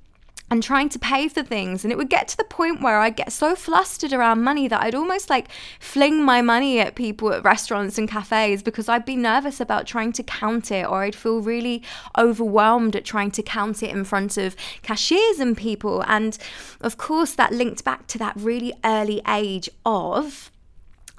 and 0.49 0.63
trying 0.63 0.87
to 0.89 0.99
pay 0.99 1.27
for 1.27 1.43
things. 1.43 1.83
And 1.83 1.91
it 1.91 1.97
would 1.97 2.09
get 2.09 2.27
to 2.29 2.37
the 2.37 2.43
point 2.43 2.81
where 2.81 2.99
I'd 2.99 3.17
get 3.17 3.31
so 3.31 3.55
flustered 3.55 4.13
around 4.13 4.43
money 4.43 4.67
that 4.67 4.81
I'd 4.81 4.95
almost 4.95 5.29
like 5.29 5.49
fling 5.79 6.23
my 6.23 6.41
money 6.41 6.79
at 6.79 6.95
people 6.95 7.33
at 7.33 7.43
restaurants 7.43 7.97
and 7.97 8.07
cafes 8.07 8.63
because 8.63 8.87
I'd 8.87 9.05
be 9.05 9.17
nervous 9.17 9.59
about 9.59 9.85
trying 9.85 10.13
to 10.13 10.23
count 10.23 10.71
it 10.71 10.87
or 10.87 11.03
I'd 11.03 11.15
feel 11.15 11.41
really 11.41 11.83
overwhelmed 12.17 12.95
at 12.95 13.03
trying 13.03 13.31
to 13.31 13.43
count 13.43 13.83
it 13.83 13.89
in 13.89 14.05
front 14.05 14.37
of 14.37 14.55
cashiers 14.83 15.39
and 15.39 15.57
people. 15.57 16.03
And 16.07 16.37
of 16.79 16.97
course, 16.97 17.33
that 17.33 17.51
linked 17.51 17.83
back 17.83 18.07
to 18.07 18.17
that 18.19 18.35
really 18.37 18.73
early 18.85 19.21
age 19.27 19.69
of. 19.85 20.51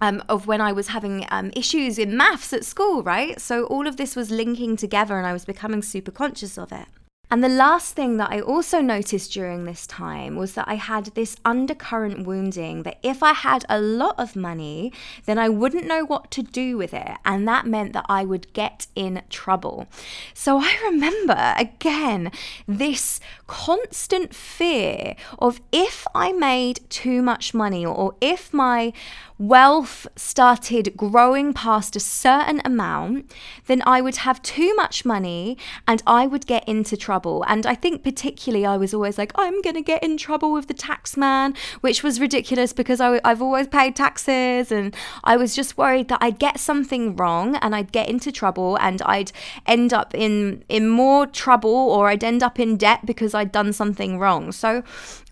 Um, 0.01 0.23
of 0.29 0.47
when 0.47 0.61
I 0.61 0.71
was 0.71 0.87
having 0.87 1.27
um, 1.29 1.51
issues 1.57 1.99
in 1.99 2.17
maths 2.17 2.53
at 2.53 2.65
school, 2.65 3.03
right? 3.03 3.41
So 3.41 3.65
all 3.65 3.89
of 3.89 3.97
this 3.97 4.15
was 4.15 4.31
linking 4.31 4.77
together 4.77 5.19
and 5.19 5.27
I 5.27 5.33
was 5.33 5.45
becoming 5.45 5.83
super 5.83 6.13
conscious 6.13 6.57
of 6.57 6.71
it. 6.71 6.87
And 7.31 7.45
the 7.45 7.49
last 7.49 7.95
thing 7.95 8.17
that 8.17 8.31
I 8.31 8.41
also 8.41 8.81
noticed 8.81 9.33
during 9.33 9.65
this 9.65 9.87
time 9.87 10.37
was 10.37 10.55
that 10.55 10.67
I 10.67 10.77
had 10.77 11.07
this 11.15 11.37
undercurrent 11.45 12.27
wounding 12.27 12.85
that 12.85 12.99
if 13.03 13.23
I 13.23 13.35
had 13.35 13.67
a 13.69 13.79
lot 13.79 14.15
of 14.19 14.35
money, 14.35 14.93
then 15.27 15.39
I 15.39 15.51
wouldn't 15.51 15.87
know 15.87 16.07
what 16.07 16.31
to 16.33 16.43
do 16.43 16.79
with 16.79 16.95
it. 16.95 17.17
And 17.27 17.47
that 17.47 17.67
meant 17.67 17.93
that 17.93 18.07
I 18.09 18.25
would 18.25 18.51
get 18.55 18.87
in 18.95 19.23
trouble. 19.29 19.89
So 20.33 20.59
I 20.59 20.75
remember 20.85 21.55
again 21.59 22.33
this 22.67 23.21
constant 23.49 24.33
fear 24.33 25.17
of 25.41 25.61
if 25.73 26.07
I 26.15 26.33
made 26.33 26.81
too 26.89 27.21
much 27.23 27.53
money 27.53 27.85
or 27.85 28.15
if 28.21 28.55
my 28.55 28.93
wealth 29.39 30.07
started 30.17 30.97
growing 30.97 31.53
past 31.53 31.95
a 31.95 32.01
certain 32.01 32.61
amount, 32.65 33.33
then 33.67 33.83
I 33.87 34.01
would 34.01 34.17
have 34.17 34.43
too 34.43 34.75
much 34.75 35.05
money 35.05 35.57
and 35.87 36.03
I 36.07 36.27
would 36.27 36.47
get 36.47 36.67
into 36.69 36.97
trouble. 36.97 37.45
And 37.47 37.65
I 37.65 37.75
think, 37.75 38.03
particularly, 38.03 38.67
I 38.67 38.77
was 38.77 38.93
always 38.93 39.17
like, 39.17 39.33
I'm 39.37 39.63
going 39.63 39.77
to 39.77 39.83
get 39.83 40.03
in 40.03 40.17
trouble 40.17 40.53
with 40.53 40.67
the 40.67 40.75
tax 40.75 41.17
man, 41.17 41.55
which 41.81 42.03
was 42.03 42.21
ridiculous 42.21 42.73
because 42.73 43.01
I, 43.01 43.21
have 43.25 43.41
always 43.41 43.69
paid 43.69 43.95
taxes. 43.95 44.73
And 44.73 44.95
I 45.23 45.37
was 45.37 45.55
just 45.55 45.79
worried 45.79 46.09
that 46.09 46.19
I'd 46.21 46.39
get 46.39 46.59
something 46.59 47.15
wrong 47.15 47.57
and 47.57 47.75
I'd 47.75 47.93
get 47.93 48.09
into 48.09 48.33
trouble 48.33 48.77
and 48.81 49.01
I'd 49.03 49.31
end 49.67 49.93
up 49.93 50.15
in, 50.15 50.65
in 50.69 50.89
more 50.89 51.27
trouble 51.27 51.71
or 51.71 52.09
I'd 52.09 52.25
end 52.25 52.43
up 52.43 52.59
in 52.59 52.77
debt 52.77 53.07
because 53.07 53.35
I'd 53.39 53.53
done 53.53 53.73
something 53.73 54.19
wrong. 54.19 54.53
So, 54.53 54.83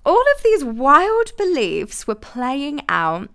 all 0.05 0.25
of 0.37 0.43
these 0.43 0.65
wild 0.65 1.37
beliefs 1.37 2.07
were 2.07 2.15
playing 2.15 2.81
out 2.89 3.29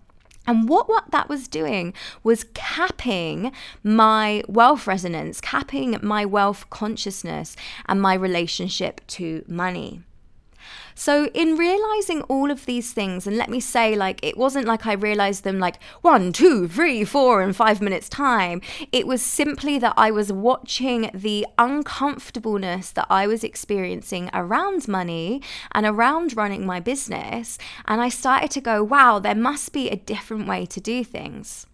and 0.46 0.68
what, 0.68 0.88
what 0.88 1.10
that 1.12 1.28
was 1.28 1.46
doing 1.46 1.94
was 2.24 2.46
capping 2.54 3.52
my 3.84 4.42
wealth 4.48 4.86
resonance, 4.86 5.40
capping 5.40 5.98
my 6.02 6.24
wealth 6.24 6.68
consciousness 6.70 7.54
and 7.86 8.02
my 8.02 8.14
relationship 8.14 9.00
to 9.08 9.44
money. 9.46 10.02
So, 11.04 11.26
in 11.34 11.56
realizing 11.56 12.22
all 12.28 12.52
of 12.52 12.64
these 12.64 12.92
things, 12.92 13.26
and 13.26 13.36
let 13.36 13.50
me 13.50 13.58
say, 13.58 13.96
like, 13.96 14.20
it 14.24 14.36
wasn't 14.36 14.66
like 14.66 14.86
I 14.86 14.92
realized 14.92 15.42
them 15.42 15.58
like 15.58 15.82
one, 16.00 16.32
two, 16.32 16.68
three, 16.68 17.02
four, 17.02 17.42
and 17.42 17.56
five 17.56 17.82
minutes' 17.82 18.08
time. 18.08 18.60
It 18.92 19.04
was 19.04 19.20
simply 19.20 19.80
that 19.80 19.94
I 19.96 20.12
was 20.12 20.32
watching 20.32 21.10
the 21.12 21.44
uncomfortableness 21.58 22.92
that 22.92 23.08
I 23.10 23.26
was 23.26 23.42
experiencing 23.42 24.30
around 24.32 24.86
money 24.86 25.42
and 25.72 25.86
around 25.86 26.36
running 26.36 26.64
my 26.64 26.78
business. 26.78 27.58
And 27.86 28.00
I 28.00 28.08
started 28.08 28.52
to 28.52 28.60
go, 28.60 28.84
wow, 28.84 29.18
there 29.18 29.34
must 29.34 29.72
be 29.72 29.90
a 29.90 29.96
different 29.96 30.46
way 30.46 30.66
to 30.66 30.80
do 30.80 31.02
things. 31.02 31.66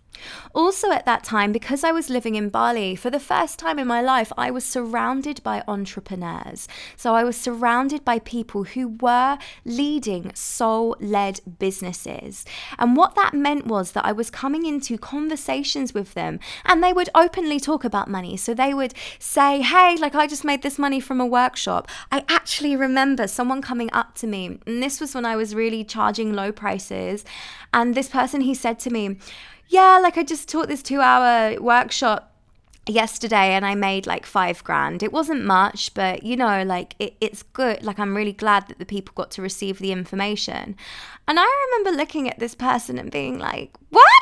Also, 0.54 0.90
at 0.90 1.06
that 1.06 1.24
time, 1.24 1.52
because 1.52 1.84
I 1.84 1.92
was 1.92 2.10
living 2.10 2.34
in 2.34 2.48
Bali, 2.48 2.96
for 2.96 3.10
the 3.10 3.20
first 3.20 3.58
time 3.58 3.78
in 3.78 3.86
my 3.86 4.00
life, 4.00 4.32
I 4.36 4.50
was 4.50 4.64
surrounded 4.64 5.42
by 5.42 5.62
entrepreneurs. 5.68 6.68
So 6.96 7.14
I 7.14 7.24
was 7.24 7.36
surrounded 7.36 8.04
by 8.04 8.18
people 8.18 8.64
who 8.64 8.88
were 9.00 9.38
leading 9.64 10.34
soul 10.34 10.96
led 11.00 11.40
businesses. 11.58 12.44
And 12.78 12.96
what 12.96 13.14
that 13.14 13.34
meant 13.34 13.66
was 13.66 13.92
that 13.92 14.04
I 14.04 14.12
was 14.12 14.30
coming 14.30 14.66
into 14.66 14.98
conversations 14.98 15.94
with 15.94 16.14
them 16.14 16.40
and 16.64 16.82
they 16.82 16.92
would 16.92 17.08
openly 17.14 17.60
talk 17.60 17.84
about 17.84 18.08
money. 18.08 18.36
So 18.36 18.54
they 18.54 18.74
would 18.74 18.94
say, 19.18 19.62
Hey, 19.62 19.96
like 19.96 20.14
I 20.14 20.26
just 20.26 20.44
made 20.44 20.62
this 20.62 20.78
money 20.78 21.00
from 21.00 21.20
a 21.20 21.26
workshop. 21.26 21.88
I 22.10 22.24
actually 22.28 22.76
remember 22.76 23.26
someone 23.26 23.62
coming 23.62 23.90
up 23.92 24.14
to 24.16 24.26
me, 24.26 24.58
and 24.66 24.82
this 24.82 25.00
was 25.00 25.14
when 25.14 25.24
I 25.24 25.36
was 25.36 25.54
really 25.54 25.84
charging 25.84 26.32
low 26.32 26.52
prices. 26.52 27.24
And 27.72 27.94
this 27.94 28.08
person, 28.08 28.42
he 28.42 28.54
said 28.54 28.78
to 28.80 28.90
me, 28.90 29.18
yeah, 29.68 29.98
like 30.02 30.16
I 30.16 30.24
just 30.24 30.48
taught 30.48 30.68
this 30.68 30.82
two 30.82 31.00
hour 31.00 31.60
workshop 31.60 32.34
yesterday 32.88 33.52
and 33.54 33.66
I 33.66 33.74
made 33.74 34.06
like 34.06 34.24
five 34.26 34.64
grand. 34.64 35.02
It 35.02 35.12
wasn't 35.12 35.44
much, 35.44 35.92
but 35.94 36.22
you 36.22 36.36
know, 36.36 36.62
like 36.64 36.94
it, 36.98 37.14
it's 37.20 37.42
good. 37.42 37.82
Like 37.84 37.98
I'm 37.98 38.16
really 38.16 38.32
glad 38.32 38.68
that 38.68 38.78
the 38.78 38.86
people 38.86 39.12
got 39.14 39.30
to 39.32 39.42
receive 39.42 39.78
the 39.78 39.92
information. 39.92 40.76
And 41.26 41.38
I 41.38 41.68
remember 41.70 41.96
looking 41.98 42.28
at 42.28 42.38
this 42.38 42.54
person 42.54 42.98
and 42.98 43.10
being 43.10 43.38
like, 43.38 43.72
what? 43.90 44.17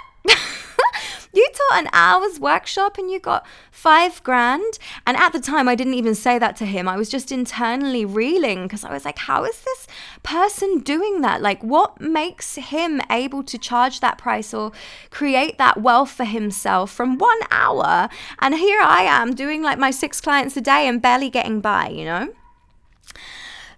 You 1.37 1.47
taught 1.53 1.81
an 1.81 1.91
hour's 1.93 2.41
workshop 2.41 2.97
and 2.97 3.11
you 3.11 3.21
got 3.21 3.47
five 3.71 4.23
grand. 4.23 4.79
And 5.07 5.19
at 5.19 5.35
the 5.35 5.39
time, 5.39 5.69
I 5.69 5.75
didn't 5.75 5.93
even 5.93 6.15
say 6.15 6.39
that 6.39 6.57
to 6.57 6.65
him. 6.65 6.89
I 6.89 6.97
was 6.97 7.11
just 7.11 7.31
internally 7.31 8.07
reeling 8.07 8.63
because 8.63 8.85
I 8.85 8.93
was 8.93 9.05
like, 9.05 9.19
how 9.19 9.45
is 9.45 9.61
this 9.61 9.87
person 10.23 10.79
doing 10.79 11.21
that? 11.21 11.43
Like, 11.43 11.63
what 11.63 12.01
makes 12.01 12.55
him 12.55 13.03
able 13.11 13.43
to 13.43 13.59
charge 13.59 14.01
that 14.01 14.17
price 14.17 14.55
or 14.55 14.73
create 15.11 15.59
that 15.59 15.83
wealth 15.83 16.11
for 16.11 16.25
himself 16.25 16.91
from 16.91 17.19
one 17.19 17.41
hour? 17.51 18.09
And 18.39 18.55
here 18.55 18.81
I 18.81 19.03
am 19.03 19.35
doing 19.35 19.63
like 19.63 19.79
my 19.79 19.91
six 19.91 20.23
clients 20.23 20.57
a 20.57 20.63
day 20.63 20.89
and 20.89 21.03
barely 21.03 21.29
getting 21.29 21.61
by, 21.61 21.89
you 21.89 22.07
know? 22.07 22.33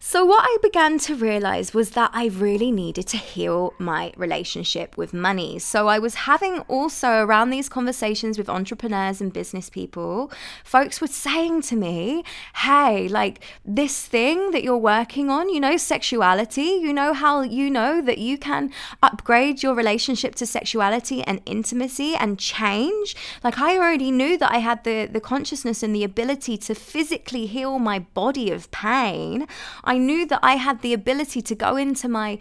So, 0.00 0.24
what 0.24 0.44
I 0.44 0.56
began 0.62 0.98
to 1.00 1.16
realize 1.16 1.74
was 1.74 1.90
that 1.90 2.12
I 2.14 2.26
really 2.26 2.70
needed 2.70 3.08
to 3.08 3.16
heal 3.16 3.74
my 3.78 4.12
relationship 4.16 4.96
with 4.96 5.12
money. 5.12 5.58
So, 5.58 5.88
I 5.88 5.98
was 5.98 6.14
having 6.14 6.60
also 6.68 7.24
around 7.24 7.50
these 7.50 7.68
conversations 7.68 8.38
with 8.38 8.48
entrepreneurs 8.48 9.20
and 9.20 9.32
business 9.32 9.68
people, 9.68 10.30
folks 10.62 11.00
were 11.00 11.08
saying 11.08 11.62
to 11.62 11.76
me, 11.76 12.22
Hey, 12.54 13.08
like 13.08 13.42
this 13.64 14.06
thing 14.06 14.52
that 14.52 14.62
you're 14.62 14.76
working 14.76 15.30
on, 15.30 15.48
you 15.48 15.58
know, 15.58 15.76
sexuality, 15.76 16.78
you 16.80 16.92
know, 16.92 17.12
how 17.12 17.42
you 17.42 17.68
know 17.68 18.00
that 18.00 18.18
you 18.18 18.38
can 18.38 18.70
upgrade 19.02 19.64
your 19.64 19.74
relationship 19.74 20.36
to 20.36 20.46
sexuality 20.46 21.24
and 21.24 21.42
intimacy 21.44 22.14
and 22.14 22.38
change. 22.38 23.16
Like, 23.42 23.58
I 23.58 23.76
already 23.76 24.12
knew 24.12 24.38
that 24.38 24.52
I 24.52 24.58
had 24.58 24.84
the, 24.84 25.06
the 25.06 25.20
consciousness 25.20 25.82
and 25.82 25.92
the 25.92 26.04
ability 26.04 26.56
to 26.58 26.74
physically 26.76 27.46
heal 27.46 27.80
my 27.80 27.98
body 27.98 28.52
of 28.52 28.70
pain. 28.70 29.48
I 29.88 29.97
knew 29.98 30.26
that 30.26 30.40
I 30.42 30.56
had 30.56 30.80
the 30.80 30.92
ability 30.92 31.42
to 31.42 31.54
go 31.54 31.76
into 31.76 32.08
my 32.08 32.38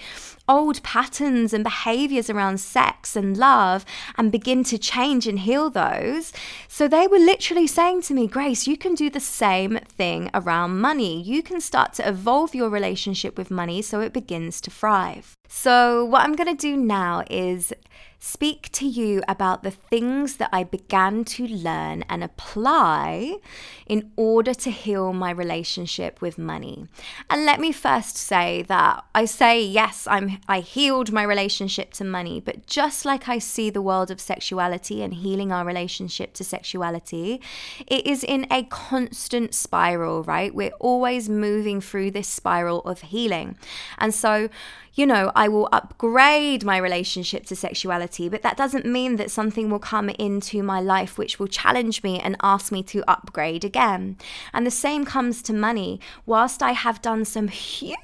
old 0.48 0.82
patterns 0.84 1.54
and 1.54 1.64
behaviors 1.64 2.30
around 2.30 2.60
sex 2.60 3.16
and 3.16 3.36
love 3.36 3.86
and 4.18 4.32
begin 4.32 4.64
to 4.66 4.78
change 4.78 5.28
and 5.28 5.40
heal 5.40 5.70
those. 5.70 6.32
So 6.68 6.88
they 6.88 7.08
were 7.08 7.20
literally 7.20 7.68
saying 7.68 8.04
to 8.04 8.14
me, 8.14 8.28
Grace, 8.28 8.68
you 8.68 8.78
can 8.78 8.96
do 8.96 9.10
the 9.10 9.20
same 9.20 9.80
thing 9.80 10.30
around 10.34 10.80
money. 10.80 11.22
You 11.22 11.44
can 11.44 11.60
start 11.60 11.94
to 11.94 12.08
evolve 12.08 12.56
your 12.56 12.70
relationship 12.70 13.38
with 13.38 13.52
money 13.52 13.82
so 13.82 14.00
it 14.00 14.14
begins 14.14 14.62
to 14.62 14.72
thrive. 14.72 15.36
So, 15.50 16.04
what 16.04 16.24
I'm 16.24 16.36
going 16.36 16.56
to 16.56 16.62
do 16.62 16.76
now 16.76 17.24
is 17.30 17.74
speak 18.20 18.72
to 18.72 18.86
you 18.86 19.22
about 19.28 19.64
the 19.64 19.72
things 19.72 20.38
that 20.38 20.50
I 20.52 20.64
began 20.64 21.24
to 21.26 21.48
learn 21.48 22.04
and 22.10 22.24
apply 22.24 23.38
in 23.86 24.12
order 24.16 24.54
to 24.56 24.72
heal 24.72 25.14
my 25.14 25.30
relationship 25.32 26.20
with 26.22 26.38
money. 26.38 26.88
And 27.30 27.46
let 27.46 27.60
me 27.60 27.72
first 27.72 28.18
say 28.18 28.64
that 28.64 29.04
I 29.14 29.26
say 29.26 29.62
yes, 29.64 30.08
I'm 30.10 30.40
I 30.48 30.62
healed 30.62 31.12
my 31.12 31.24
relationship 31.24 31.94
to 31.94 32.04
money, 32.04 32.42
but 32.42 32.66
just 32.66 33.06
like 33.06 33.30
I 33.30 33.38
see 33.38 33.70
the 33.70 33.82
world 33.82 34.10
of 34.10 34.20
sexuality 34.20 35.04
and 35.04 35.14
healing 35.14 35.52
our 35.52 35.66
relationship 35.66 36.34
to 36.34 36.44
sexuality, 36.44 37.40
it 37.86 38.06
is 38.08 38.24
in 38.24 38.48
a 38.52 38.64
constant 38.64 39.54
spiral, 39.54 40.24
right? 40.24 40.54
We're 40.54 40.78
always 40.80 41.30
moving 41.30 41.82
through 41.82 42.12
this 42.12 42.28
spiral 42.28 42.82
of 42.82 43.02
healing. 43.02 43.58
And 43.98 44.14
so 44.14 44.50
you 44.98 45.06
know, 45.06 45.32
I 45.36 45.48
will 45.48 45.70
upgrade 45.72 46.66
my 46.66 46.78
relationship 46.78 47.46
to 47.46 47.56
sexuality, 47.56 48.30
but 48.30 48.42
that 48.42 48.58
doesn't 48.58 48.84
mean 48.84 49.18
that 49.18 49.30
something 49.30 49.70
will 49.70 49.78
come 49.78 50.10
into 50.10 50.64
my 50.64 50.82
life 50.82 51.20
which 51.20 51.38
will 51.38 51.48
challenge 51.48 52.02
me 52.02 52.20
and 52.20 52.36
ask 52.42 52.72
me 52.72 52.82
to 52.84 53.08
upgrade 53.08 53.64
again. 53.64 54.18
And 54.54 54.66
the 54.66 54.72
same 54.72 55.06
comes 55.06 55.44
to 55.44 55.54
money. 55.54 56.00
Whilst 56.26 56.64
I 56.64 56.72
have 56.72 57.00
done 57.04 57.26
some 57.26 57.48
huge 57.48 57.96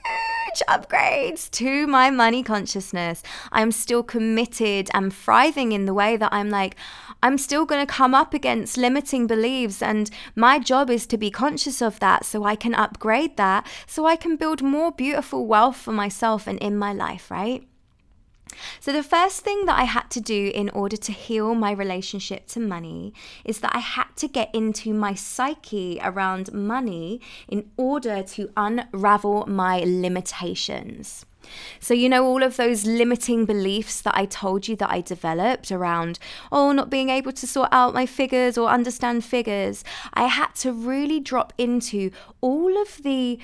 upgrades 0.70 1.50
to 1.52 1.88
my 1.88 2.12
money 2.12 2.44
consciousness, 2.44 3.24
I'm 3.52 3.72
still 3.72 4.04
committed 4.04 4.92
and 4.94 5.12
thriving 5.12 5.72
in 5.72 5.86
the 5.86 5.96
way 5.96 6.16
that 6.18 6.32
I'm 6.32 6.52
like, 6.52 6.76
I'm 7.24 7.38
still 7.38 7.66
going 7.66 7.86
to 7.86 7.92
come 7.92 8.14
up 8.14 8.34
against 8.34 8.78
limiting 8.78 9.28
beliefs. 9.28 9.82
And 9.82 10.12
my 10.36 10.60
job 10.60 10.90
is 10.90 11.08
to 11.08 11.18
be 11.18 11.32
conscious 11.32 11.82
of 11.82 12.00
that 12.00 12.26
so 12.26 12.44
I 12.44 12.56
can 12.56 12.76
upgrade 12.76 13.38
that, 13.38 13.66
so 13.88 14.06
I 14.06 14.18
can 14.18 14.36
build 14.36 14.62
more 14.62 14.92
beautiful 14.92 15.48
wealth 15.48 15.78
for 15.78 15.94
myself 15.94 16.48
and 16.48 16.60
in 16.60 16.78
my 16.78 16.83
life, 16.92 17.32
right? 17.32 17.68
So, 18.80 18.92
the 18.92 19.04
first 19.04 19.42
thing 19.42 19.66
that 19.66 19.80
I 19.80 19.86
had 19.86 20.10
to 20.12 20.22
do 20.22 20.52
in 20.54 20.70
order 20.70 20.98
to 20.98 21.12
heal 21.12 21.56
my 21.56 21.72
relationship 21.72 22.48
to 22.48 22.60
money 22.60 23.13
is 23.46 23.60
that 23.60 23.75
I 23.75 23.80
had 23.80 24.16
to 24.18 24.28
get 24.28 24.54
into 24.54 24.94
my 24.94 25.13
psyche 25.13 26.00
around 26.04 26.54
money 26.54 27.22
in 27.48 27.72
order 27.78 28.22
to 28.24 28.52
unravel 28.56 29.46
my 29.48 29.84
limitations. 29.86 31.25
So, 31.80 31.94
you 31.94 32.08
know, 32.08 32.25
all 32.25 32.42
of 32.42 32.56
those 32.56 32.86
limiting 32.86 33.46
beliefs 33.46 34.02
that 34.02 34.16
I 34.16 34.25
told 34.25 34.68
you 34.68 34.75
that 34.78 34.90
I 34.90 35.02
developed 35.02 35.72
around, 35.72 36.18
oh, 36.52 36.72
not 36.72 36.90
being 36.90 37.10
able 37.10 37.34
to 37.34 37.48
sort 37.48 37.70
out 37.72 37.94
my 37.94 38.06
figures 38.06 38.58
or 38.58 38.70
understand 38.70 39.25
figures, 39.25 39.84
I 40.13 40.28
had 40.28 40.56
to 40.56 40.72
really 40.72 41.20
drop 41.20 41.52
into 41.58 42.12
all 42.40 42.82
of 42.82 43.04
the 43.04 43.40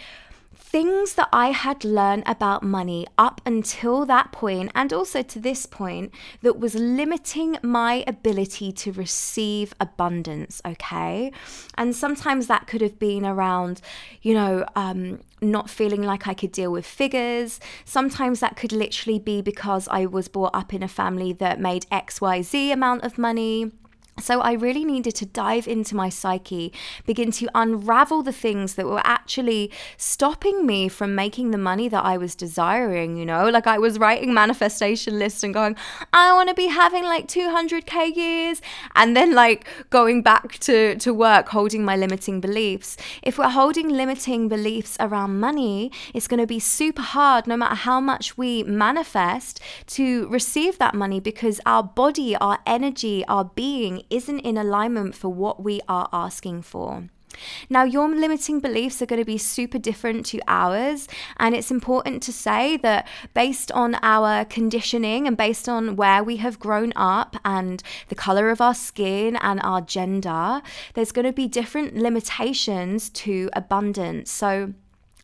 things 0.69 1.15
that 1.15 1.27
I 1.33 1.47
had 1.47 1.83
learned 1.83 2.21
about 2.27 2.61
money 2.61 3.07
up 3.17 3.41
until 3.43 4.05
that 4.05 4.31
point, 4.31 4.71
and 4.75 4.93
also 4.93 5.23
to 5.23 5.39
this 5.39 5.65
point, 5.65 6.13
that 6.43 6.59
was 6.59 6.75
limiting 6.75 7.57
my 7.63 8.03
ability 8.05 8.71
to 8.73 8.91
receive 8.91 9.73
abundance, 9.79 10.61
okay? 10.63 11.31
And 11.75 11.95
sometimes 11.95 12.45
that 12.47 12.67
could 12.67 12.81
have 12.81 12.99
been 12.99 13.25
around, 13.25 13.81
you 14.21 14.35
know, 14.35 14.63
um, 14.75 15.21
not 15.41 15.71
feeling 15.71 16.03
like 16.03 16.27
I 16.27 16.35
could 16.35 16.51
deal 16.51 16.71
with 16.71 16.85
figures. 16.85 17.59
Sometimes 17.83 18.39
that 18.39 18.55
could 18.55 18.71
literally 18.71 19.17
be 19.17 19.41
because 19.41 19.88
I 19.88 20.05
was 20.05 20.27
brought 20.27 20.53
up 20.53 20.71
in 20.71 20.83
a 20.83 20.88
family 20.88 21.33
that 21.33 21.59
made 21.59 21.88
XYZ 21.91 22.71
amount 22.71 23.03
of 23.03 23.17
money. 23.17 23.71
So 24.19 24.41
I 24.41 24.53
really 24.53 24.85
needed 24.85 25.15
to 25.15 25.25
dive 25.25 25.67
into 25.67 25.95
my 25.95 26.09
psyche, 26.09 26.73
begin 27.05 27.31
to 27.33 27.49
unravel 27.55 28.23
the 28.23 28.31
things 28.31 28.75
that 28.75 28.85
were 28.85 29.01
actually 29.03 29.71
stopping 29.97 30.65
me 30.65 30.88
from 30.88 31.15
making 31.15 31.51
the 31.51 31.57
money 31.57 31.88
that 31.89 32.03
I 32.03 32.17
was 32.17 32.35
desiring, 32.35 33.17
you 33.17 33.25
know? 33.25 33.49
Like 33.49 33.67
I 33.67 33.77
was 33.77 33.99
writing 33.99 34.33
manifestation 34.33 35.19
lists 35.19 35.43
and 35.43 35.53
going, 35.53 35.75
I 36.13 36.33
want 36.33 36.49
to 36.49 36.55
be 36.55 36.67
having 36.67 37.03
like 37.03 37.27
200k 37.27 38.15
years 38.15 38.61
and 38.95 39.15
then 39.15 39.33
like 39.33 39.67
going 39.89 40.21
back 40.21 40.59
to 40.59 40.95
to 40.95 41.13
work 41.13 41.49
holding 41.49 41.83
my 41.83 41.95
limiting 41.95 42.39
beliefs. 42.39 42.97
If 43.23 43.38
we're 43.38 43.49
holding 43.49 43.89
limiting 43.89 44.47
beliefs 44.47 44.97
around 44.99 45.39
money, 45.39 45.91
it's 46.13 46.27
going 46.27 46.39
to 46.39 46.47
be 46.47 46.59
super 46.59 47.01
hard 47.01 47.47
no 47.47 47.57
matter 47.57 47.75
how 47.75 47.99
much 47.99 48.38
we 48.38 48.63
manifest 48.63 49.59
to 49.88 50.27
receive 50.27 50.77
that 50.77 50.93
money 50.95 51.19
because 51.19 51.59
our 51.65 51.83
body, 51.83 52.35
our 52.35 52.59
energy, 52.65 53.25
our 53.27 53.45
being 53.45 54.03
isn't 54.10 54.39
in 54.39 54.58
alignment 54.58 55.16
for 55.16 55.30
what 55.30 55.63
we 55.63 55.82
are 55.88 56.10
asking 56.12 56.63
for. 56.63 57.10
Now, 57.70 57.84
your 57.84 58.10
limiting 58.10 58.60
beliefs 58.60 59.01
are 59.01 59.06
going 59.06 59.22
to 59.22 59.25
be 59.25 59.38
super 59.38 59.78
different 59.78 60.25
to 60.28 60.39
ours. 60.48 61.08
And 61.38 61.56
it's 61.56 61.72
important 61.72 62.24
to 62.24 62.34
say 62.34 62.78
that 62.78 63.08
based 63.34 63.72
on 63.72 63.96
our 64.01 64.46
conditioning 64.46 65.28
and 65.28 65.38
based 65.38 65.70
on 65.70 65.96
where 65.96 66.24
we 66.24 66.38
have 66.38 66.60
grown 66.60 66.94
up 66.96 67.36
and 67.46 67.82
the 68.10 68.16
color 68.16 68.50
of 68.50 68.62
our 68.62 68.75
skin 68.75 69.36
and 69.38 69.60
our 69.63 69.82
gender, 69.82 70.62
there's 70.94 71.12
going 71.12 71.25
to 71.25 71.34
be 71.34 71.48
different 71.48 71.96
limitations 71.96 73.10
to 73.12 73.50
abundance. 73.54 74.32
So, 74.32 74.74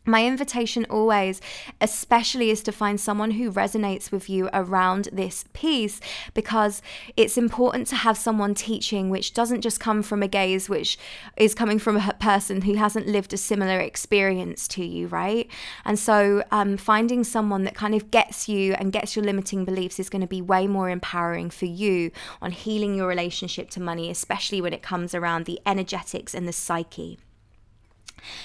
my 0.06 0.24
invitation 0.24 0.86
always, 0.88 1.40
especially, 1.80 2.50
is 2.50 2.62
to 2.62 2.72
find 2.72 3.00
someone 3.00 3.32
who 3.32 3.52
resonates 3.52 4.10
with 4.12 4.30
you 4.30 4.48
around 4.52 5.08
this 5.12 5.44
piece 5.52 6.00
because 6.32 6.80
it's 7.16 7.36
important 7.36 7.88
to 7.88 7.96
have 7.96 8.16
someone 8.16 8.54
teaching 8.54 9.10
which 9.10 9.34
doesn't 9.34 9.60
just 9.60 9.80
come 9.80 10.02
from 10.02 10.22
a 10.22 10.28
gaze 10.28 10.68
which 10.68 10.96
is 11.36 11.54
coming 11.54 11.78
from 11.78 11.96
a 11.96 12.14
person 12.20 12.62
who 12.62 12.74
hasn't 12.74 13.06
lived 13.06 13.32
a 13.32 13.36
similar 13.36 13.80
experience 13.80 14.68
to 14.68 14.84
you, 14.84 15.08
right? 15.08 15.50
And 15.84 15.98
so, 15.98 16.44
um, 16.52 16.76
finding 16.76 17.24
someone 17.24 17.64
that 17.64 17.74
kind 17.74 17.94
of 17.94 18.10
gets 18.10 18.48
you 18.48 18.74
and 18.74 18.92
gets 18.92 19.16
your 19.16 19.24
limiting 19.24 19.64
beliefs 19.64 19.98
is 19.98 20.08
going 20.08 20.22
to 20.22 20.28
be 20.28 20.40
way 20.40 20.66
more 20.66 20.88
empowering 20.88 21.50
for 21.50 21.66
you 21.66 22.12
on 22.40 22.52
healing 22.52 22.94
your 22.94 23.08
relationship 23.08 23.70
to 23.70 23.80
money, 23.80 24.10
especially 24.10 24.60
when 24.60 24.72
it 24.72 24.82
comes 24.82 25.14
around 25.14 25.46
the 25.46 25.60
energetics 25.66 26.34
and 26.34 26.46
the 26.46 26.52
psyche. 26.52 27.18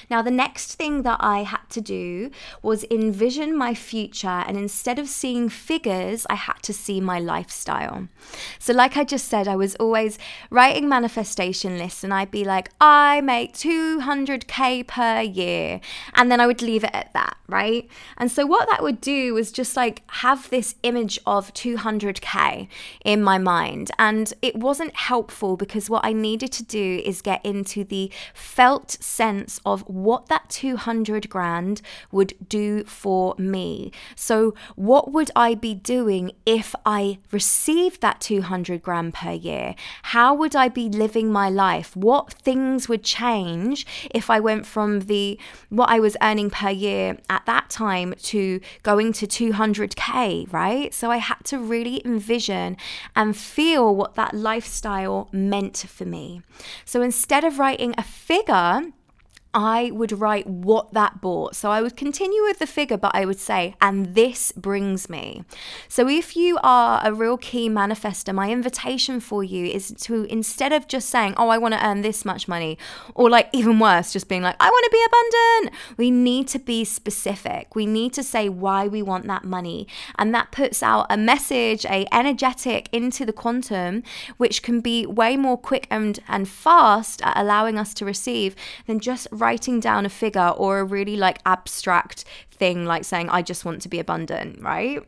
Now, 0.09 0.21
the 0.21 0.31
next 0.31 0.75
thing 0.75 1.03
that 1.03 1.17
I 1.19 1.43
had 1.43 1.69
to 1.69 1.81
do 1.81 2.31
was 2.61 2.85
envision 2.91 3.57
my 3.57 3.73
future, 3.73 4.27
and 4.27 4.57
instead 4.57 4.99
of 4.99 5.07
seeing 5.07 5.49
figures, 5.49 6.25
I 6.29 6.35
had 6.35 6.61
to 6.63 6.73
see 6.73 7.01
my 7.01 7.19
lifestyle. 7.19 8.07
So, 8.59 8.73
like 8.73 8.97
I 8.97 9.03
just 9.03 9.27
said, 9.27 9.47
I 9.47 9.55
was 9.55 9.75
always 9.75 10.19
writing 10.49 10.89
manifestation 10.89 11.77
lists, 11.77 12.03
and 12.03 12.13
I'd 12.13 12.31
be 12.31 12.43
like, 12.43 12.69
I 12.79 13.21
make 13.21 13.53
200k 13.53 14.87
per 14.87 15.21
year, 15.21 15.79
and 16.15 16.31
then 16.31 16.39
I 16.39 16.47
would 16.47 16.61
leave 16.61 16.83
it 16.83 16.91
at 16.93 17.13
that, 17.13 17.37
right? 17.47 17.89
And 18.17 18.31
so, 18.31 18.45
what 18.45 18.69
that 18.69 18.83
would 18.83 19.01
do 19.01 19.33
was 19.33 19.51
just 19.51 19.75
like 19.75 20.03
have 20.07 20.49
this 20.49 20.75
image 20.83 21.19
of 21.25 21.53
200k 21.53 22.67
in 23.05 23.23
my 23.23 23.37
mind, 23.37 23.91
and 23.97 24.33
it 24.41 24.57
wasn't 24.57 24.95
helpful 24.95 25.57
because 25.57 25.89
what 25.89 26.05
I 26.05 26.13
needed 26.13 26.51
to 26.53 26.63
do 26.63 27.01
is 27.05 27.21
get 27.21 27.43
into 27.45 27.83
the 27.83 28.11
felt 28.33 28.91
sense 28.91 29.59
of 29.65 29.81
what 29.81 30.27
that 30.27 30.49
200 30.49 31.29
grand 31.29 31.81
would 32.11 32.33
do 32.47 32.83
for 32.83 33.35
me. 33.37 33.91
So, 34.15 34.53
what 34.75 35.11
would 35.11 35.31
I 35.35 35.55
be 35.55 35.73
doing 35.73 36.31
if 36.45 36.75
I 36.85 37.19
received 37.31 38.01
that 38.01 38.19
200 38.21 38.81
grand 38.81 39.13
per 39.13 39.31
year? 39.31 39.75
How 40.03 40.33
would 40.33 40.55
I 40.55 40.69
be 40.69 40.89
living 40.89 41.31
my 41.31 41.49
life? 41.49 41.95
What 41.95 42.33
things 42.33 42.87
would 42.89 43.03
change 43.03 43.85
if 44.13 44.29
I 44.29 44.39
went 44.39 44.65
from 44.65 45.01
the 45.01 45.39
what 45.69 45.89
I 45.89 45.99
was 45.99 46.17
earning 46.21 46.49
per 46.49 46.69
year 46.69 47.17
at 47.29 47.45
that 47.45 47.69
time 47.69 48.13
to 48.23 48.59
going 48.83 49.13
to 49.13 49.27
200k, 49.27 50.51
right? 50.51 50.93
So 50.93 51.11
I 51.11 51.17
had 51.17 51.43
to 51.45 51.59
really 51.59 52.01
envision 52.05 52.77
and 53.15 53.35
feel 53.35 53.95
what 53.95 54.15
that 54.15 54.33
lifestyle 54.33 55.29
meant 55.31 55.77
for 55.77 56.05
me. 56.05 56.41
So 56.85 57.01
instead 57.01 57.43
of 57.43 57.59
writing 57.59 57.93
a 57.97 58.03
figure, 58.03 58.81
I 59.53 59.91
would 59.91 60.13
write 60.13 60.47
what 60.47 60.93
that 60.93 61.19
bought. 61.19 61.55
So 61.55 61.71
I 61.71 61.81
would 61.81 61.97
continue 61.97 62.41
with 62.43 62.59
the 62.59 62.67
figure, 62.67 62.97
but 62.97 63.13
I 63.13 63.25
would 63.25 63.39
say, 63.39 63.75
and 63.81 64.15
this 64.15 64.51
brings 64.53 65.09
me. 65.09 65.43
So 65.89 66.07
if 66.07 66.35
you 66.35 66.57
are 66.63 67.01
a 67.03 67.13
real 67.13 67.37
key 67.37 67.69
manifester, 67.69 68.33
my 68.33 68.49
invitation 68.49 69.19
for 69.19 69.43
you 69.43 69.65
is 69.65 69.93
to 70.01 70.23
instead 70.25 70.71
of 70.71 70.87
just 70.87 71.09
saying, 71.09 71.33
oh, 71.37 71.49
I 71.49 71.57
want 71.57 71.73
to 71.73 71.85
earn 71.85 72.01
this 72.01 72.23
much 72.23 72.47
money, 72.47 72.77
or 73.13 73.29
like 73.29 73.49
even 73.51 73.79
worse, 73.79 74.13
just 74.13 74.29
being 74.29 74.41
like, 74.41 74.55
I 74.59 74.69
want 74.69 74.85
to 74.85 74.91
be 74.91 75.05
abundant, 75.05 75.97
we 75.97 76.11
need 76.11 76.47
to 76.49 76.59
be 76.59 76.85
specific. 76.85 77.75
We 77.75 77.85
need 77.85 78.13
to 78.13 78.23
say 78.23 78.47
why 78.47 78.87
we 78.87 79.01
want 79.01 79.27
that 79.27 79.43
money. 79.43 79.87
And 80.17 80.33
that 80.33 80.51
puts 80.51 80.81
out 80.81 81.07
a 81.09 81.17
message, 81.17 81.85
a 81.85 82.07
energetic 82.11 82.87
into 82.93 83.25
the 83.25 83.33
quantum, 83.33 84.03
which 84.37 84.63
can 84.63 84.79
be 84.79 85.05
way 85.05 85.35
more 85.35 85.57
quick 85.57 85.87
and, 85.89 86.19
and 86.27 86.47
fast 86.47 87.21
at 87.23 87.35
allowing 87.35 87.77
us 87.77 87.93
to 87.95 88.05
receive 88.05 88.55
than 88.87 88.99
just 88.99 89.27
writing 89.41 89.79
down 89.79 90.05
a 90.05 90.09
figure 90.09 90.49
or 90.49 90.79
a 90.79 90.83
really 90.83 91.17
like 91.17 91.39
abstract 91.45 92.23
thing 92.51 92.85
like 92.85 93.03
saying, 93.03 93.29
I 93.29 93.41
just 93.41 93.65
want 93.65 93.81
to 93.81 93.89
be 93.89 93.99
abundant, 93.99 94.61
right? 94.61 95.03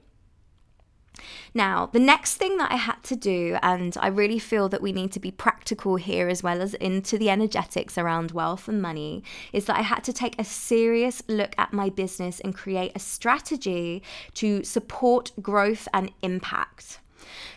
Now, 1.53 1.85
the 1.85 1.99
next 1.99 2.37
thing 2.37 2.57
that 2.57 2.71
I 2.71 2.75
had 2.75 3.03
to 3.03 3.15
do, 3.15 3.57
and 3.61 3.95
I 3.99 4.07
really 4.07 4.39
feel 4.39 4.67
that 4.69 4.81
we 4.81 4.91
need 4.91 5.11
to 5.11 5.19
be 5.19 5.29
practical 5.29 5.97
here 5.97 6.27
as 6.27 6.41
well 6.41 6.61
as 6.61 6.73
into 6.75 7.17
the 7.19 7.29
energetics 7.29 7.97
around 7.97 8.31
wealth 8.31 8.67
and 8.67 8.81
money, 8.81 9.23
is 9.53 9.65
that 9.65 9.77
I 9.77 9.83
had 9.83 10.03
to 10.05 10.13
take 10.13 10.39
a 10.39 10.43
serious 10.43 11.21
look 11.27 11.53
at 11.57 11.71
my 11.71 11.89
business 11.89 12.39
and 12.39 12.55
create 12.55 12.91
a 12.95 12.99
strategy 12.99 14.01
to 14.33 14.63
support 14.63 15.31
growth 15.41 15.87
and 15.93 16.11
impact. 16.23 16.99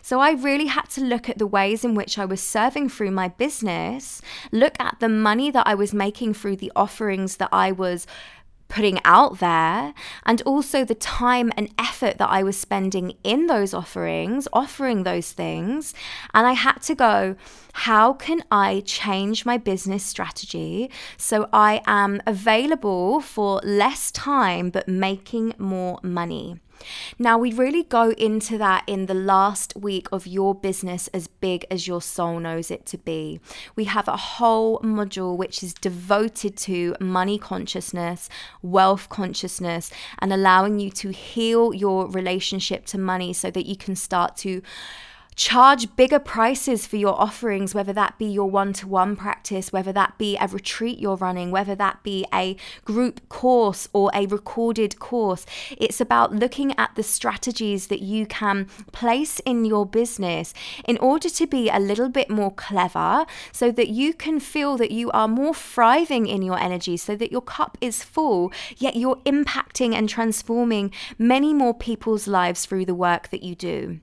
So 0.06 0.20
I 0.20 0.34
really 0.34 0.66
had 0.66 0.88
to 0.90 1.00
look 1.00 1.28
at 1.28 1.38
the 1.38 1.48
ways 1.48 1.84
in 1.84 1.96
which 1.96 2.16
I 2.16 2.24
was 2.24 2.40
serving 2.40 2.90
through 2.90 3.10
my 3.10 3.26
business, 3.26 4.22
look 4.52 4.76
at 4.78 5.00
the 5.00 5.08
money 5.08 5.50
that 5.50 5.66
I 5.66 5.74
was 5.74 5.92
making 5.92 6.34
through 6.34 6.58
the 6.58 6.70
offerings 6.76 7.38
that 7.38 7.48
I 7.50 7.72
was 7.72 8.06
putting 8.68 9.00
out 9.04 9.40
there 9.40 9.94
and 10.24 10.42
also 10.42 10.84
the 10.84 10.94
time 10.94 11.50
and 11.56 11.74
effort 11.76 12.18
that 12.18 12.30
I 12.30 12.44
was 12.44 12.56
spending 12.56 13.14
in 13.24 13.48
those 13.48 13.74
offerings, 13.74 14.46
offering 14.52 15.02
those 15.02 15.32
things. 15.32 15.92
And 16.32 16.46
I 16.46 16.52
had 16.52 16.82
to 16.82 16.94
go, 16.94 17.34
how 17.72 18.12
can 18.12 18.44
I 18.48 18.84
change 18.86 19.44
my 19.44 19.58
business 19.58 20.04
strategy 20.04 20.88
so 21.16 21.48
I 21.52 21.82
am 21.84 22.22
available 22.28 23.20
for 23.20 23.60
less 23.64 24.12
time 24.12 24.70
but 24.70 24.86
making 24.86 25.54
more 25.58 25.98
money? 26.04 26.60
Now, 27.18 27.38
we 27.38 27.52
really 27.52 27.82
go 27.82 28.10
into 28.12 28.58
that 28.58 28.84
in 28.86 29.06
the 29.06 29.14
last 29.14 29.74
week 29.76 30.08
of 30.12 30.26
your 30.26 30.54
business 30.54 31.08
as 31.08 31.26
big 31.26 31.66
as 31.70 31.86
your 31.86 32.02
soul 32.02 32.40
knows 32.40 32.70
it 32.70 32.86
to 32.86 32.98
be. 32.98 33.40
We 33.74 33.84
have 33.84 34.08
a 34.08 34.16
whole 34.16 34.78
module 34.80 35.36
which 35.36 35.62
is 35.62 35.74
devoted 35.74 36.56
to 36.58 36.96
money 37.00 37.38
consciousness, 37.38 38.28
wealth 38.62 39.08
consciousness, 39.08 39.90
and 40.18 40.32
allowing 40.32 40.78
you 40.78 40.90
to 40.90 41.10
heal 41.10 41.74
your 41.74 42.08
relationship 42.08 42.86
to 42.86 42.98
money 42.98 43.32
so 43.32 43.50
that 43.50 43.66
you 43.66 43.76
can 43.76 43.96
start 43.96 44.36
to 44.38 44.62
Charge 45.36 45.94
bigger 45.96 46.18
prices 46.18 46.86
for 46.86 46.96
your 46.96 47.20
offerings, 47.20 47.74
whether 47.74 47.92
that 47.92 48.18
be 48.18 48.24
your 48.24 48.48
one 48.48 48.72
to 48.72 48.88
one 48.88 49.16
practice, 49.16 49.70
whether 49.70 49.92
that 49.92 50.16
be 50.16 50.34
a 50.38 50.48
retreat 50.48 50.98
you're 50.98 51.16
running, 51.16 51.50
whether 51.50 51.74
that 51.74 52.02
be 52.02 52.24
a 52.32 52.56
group 52.86 53.28
course 53.28 53.86
or 53.92 54.10
a 54.14 54.24
recorded 54.24 54.98
course. 54.98 55.44
It's 55.72 56.00
about 56.00 56.34
looking 56.34 56.74
at 56.78 56.94
the 56.94 57.02
strategies 57.02 57.88
that 57.88 58.00
you 58.00 58.24
can 58.24 58.66
place 58.92 59.38
in 59.40 59.66
your 59.66 59.84
business 59.84 60.54
in 60.88 60.96
order 60.98 61.28
to 61.28 61.46
be 61.46 61.68
a 61.68 61.78
little 61.78 62.08
bit 62.08 62.30
more 62.30 62.54
clever 62.54 63.26
so 63.52 63.70
that 63.72 63.88
you 63.88 64.14
can 64.14 64.40
feel 64.40 64.78
that 64.78 64.90
you 64.90 65.10
are 65.10 65.28
more 65.28 65.52
thriving 65.54 66.26
in 66.26 66.40
your 66.40 66.58
energy, 66.58 66.96
so 66.96 67.14
that 67.14 67.30
your 67.30 67.42
cup 67.42 67.76
is 67.82 68.02
full, 68.02 68.50
yet 68.78 68.96
you're 68.96 69.20
impacting 69.26 69.92
and 69.92 70.08
transforming 70.08 70.90
many 71.18 71.52
more 71.52 71.74
people's 71.74 72.26
lives 72.26 72.64
through 72.64 72.86
the 72.86 72.94
work 72.94 73.28
that 73.28 73.42
you 73.42 73.54
do. 73.54 74.00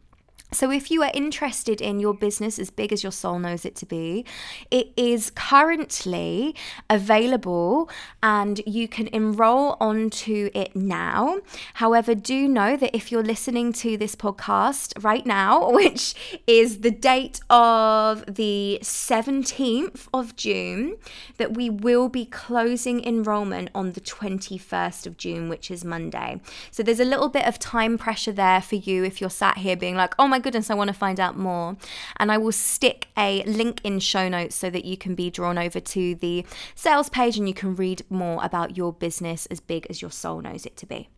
So, 0.54 0.70
if 0.70 0.92
you 0.92 1.02
are 1.02 1.10
interested 1.16 1.82
in 1.82 2.00
your 2.00 2.14
business 2.14 2.60
as 2.60 2.70
big 2.70 2.94
as 2.94 3.02
your 3.02 3.12
soul 3.12 3.40
knows 3.40 3.66
it 3.66 3.76
to 3.78 3.88
be, 3.88 4.24
it 4.70 4.92
is 4.96 5.32
currently 5.32 6.56
available 6.92 7.90
and 8.22 8.62
you 8.68 8.88
can 8.88 9.08
enroll 9.08 9.78
onto 9.80 10.52
it 10.54 10.76
now. 10.76 11.40
However, 11.76 12.14
do 12.14 12.48
know 12.48 12.78
that 12.78 12.96
if 12.96 13.12
you're 13.12 13.24
listening 13.24 13.74
to 13.74 13.98
this 13.98 14.16
podcast 14.16 15.04
right 15.04 15.26
now, 15.26 15.72
which 15.72 16.14
is 16.46 16.82
the 16.82 16.92
date 16.92 17.40
of 17.50 18.24
the 18.28 18.78
17th 18.84 20.08
of 20.14 20.36
June, 20.36 20.98
that 21.38 21.56
we 21.56 21.68
will 21.68 22.10
be 22.10 22.26
closing 22.26 23.04
enrollment 23.04 23.72
on 23.74 23.94
the 23.94 24.02
21st 24.02 25.08
of 25.08 25.18
June, 25.18 25.50
which 25.50 25.72
is 25.72 25.84
Monday. 25.84 26.40
So, 26.70 26.84
there's 26.84 27.00
a 27.00 27.06
little 27.06 27.30
bit 27.30 27.48
of 27.48 27.58
time 27.58 27.98
pressure 27.98 28.32
there 28.32 28.62
for 28.62 28.76
you 28.76 29.04
if 29.04 29.20
you're 29.20 29.32
sat 29.32 29.58
here 29.58 29.76
being 29.76 29.96
like, 29.96 30.14
oh 30.20 30.28
my 30.28 30.43
goodness, 30.44 30.70
I 30.70 30.76
want 30.76 30.90
to 30.90 30.94
find 30.94 31.20
out 31.20 31.38
more. 31.38 31.76
And 32.18 32.32
I 32.32 32.38
will 32.38 32.52
stick 32.52 33.08
a 33.18 33.44
link 33.44 33.82
in 33.84 34.00
show 34.00 34.30
notes 34.30 34.56
so 34.56 34.70
that 34.70 34.86
you 34.86 34.98
can 34.98 35.16
be 35.16 35.32
drawn 35.32 35.58
over 35.58 35.80
to 35.80 36.16
the 36.16 36.46
sales 36.76 37.10
page 37.10 37.38
and 37.38 37.48
you 37.48 37.56
can 37.56 37.76
read 37.76 38.04
more 38.10 38.44
about 38.44 38.78
your 38.78 38.94
business 38.94 39.48
as 39.48 39.60
big 39.60 39.88
as 39.90 40.02
your 40.02 40.12
soul 40.12 40.42
knows 40.42 40.66
it 40.66 40.78
to 40.78 40.86
be. 40.86 41.10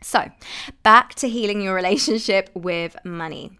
So, 0.00 0.30
back 0.82 1.14
to 1.16 1.28
healing 1.28 1.62
your 1.62 1.74
relationship 1.74 2.50
with 2.54 2.96
money. 3.04 3.52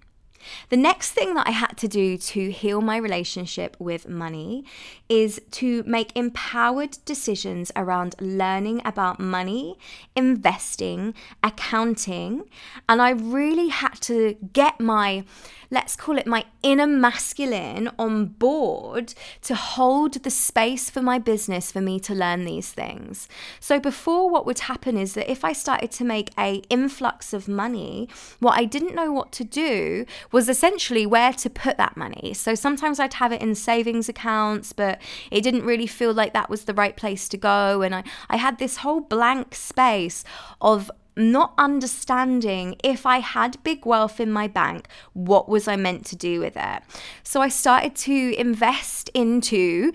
The 0.69 0.77
next 0.77 1.13
thing 1.13 1.35
that 1.35 1.47
I 1.47 1.53
had 1.53 1.77
to 1.79 1.89
do 1.89 2.17
to 2.17 2.51
heal 2.51 2.81
my 2.81 2.97
relationship 2.97 3.77
with 3.79 4.09
money 4.09 4.65
is 5.09 5.41
to 5.53 5.83
make 5.85 6.17
empowered 6.17 6.99
decisions 7.05 7.71
around 7.77 8.15
learning 8.21 8.83
about 8.85 9.21
money, 9.21 9.79
investing, 10.17 11.15
accounting, 11.43 12.45
and 12.89 13.03
I 13.03 13.11
really 13.11 13.69
had 13.69 14.01
to 14.03 14.37
get 14.53 14.81
my 14.81 15.25
let's 15.73 15.97
call 15.97 16.19
it 16.19 16.27
my 16.27 16.45
inner 16.63 16.87
masculine 16.87 17.91
on 17.99 18.27
board 18.27 19.15
to 19.41 19.55
hold 19.55 20.23
the 20.23 20.31
space 20.31 20.91
for 20.91 21.01
my 21.01 21.19
business 21.19 21.73
for 21.73 21.81
me 21.81 21.99
to 21.99 22.15
learn 22.15 22.45
these 22.45 22.71
things. 22.71 23.27
So 23.59 23.81
before 23.81 24.29
what 24.29 24.45
would 24.45 24.61
happen 24.61 24.99
is 24.99 25.15
that 25.15 25.31
if 25.31 25.47
I 25.47 25.55
started 25.55 25.91
to 25.93 26.05
make 26.05 26.31
a 26.39 26.63
influx 26.69 27.33
of 27.33 27.49
money, 27.49 28.07
what 28.39 28.59
I 28.59 28.67
didn't 28.67 28.95
know 28.95 29.13
what 29.13 29.33
to 29.33 29.45
do 29.45 30.05
was 30.31 30.51
essentially 30.51 31.07
where 31.07 31.33
to 31.33 31.49
put 31.49 31.79
that 31.79 31.97
money. 31.97 32.35
So 32.35 32.55
sometimes 32.55 33.01
I'd 33.01 33.15
have 33.15 33.33
it 33.33 33.41
in 33.41 33.55
savings 33.55 34.11
accounts, 34.11 34.75
but 34.75 35.01
it 35.31 35.41
didn't 35.41 35.65
really 35.65 35.87
feel 35.87 36.13
like 36.13 36.35
that 36.35 36.51
was 36.51 36.67
the 36.67 36.75
right 36.75 36.97
place 36.97 37.29
to 37.31 37.39
go 37.39 37.81
and 37.81 37.95
I 37.95 38.05
I 38.29 38.37
had 38.37 38.59
this 38.59 38.79
whole 38.79 39.01
blank 39.01 39.55
space 39.55 40.23
of 40.61 40.91
not 41.17 41.55
understanding 41.59 42.77
if 42.83 43.07
I 43.07 43.19
had 43.19 43.63
big 43.63 43.85
wealth 43.85 44.21
in 44.21 44.33
my 44.33 44.49
bank, 44.49 44.89
what 45.13 45.49
was 45.49 45.69
I 45.69 45.77
meant 45.77 46.07
to 46.07 46.17
do 46.17 46.41
with 46.41 46.57
it? 46.57 46.83
So 47.23 47.41
I 47.41 47.49
started 47.49 47.95
to 47.97 48.35
invest 48.39 49.11
into 49.15 49.93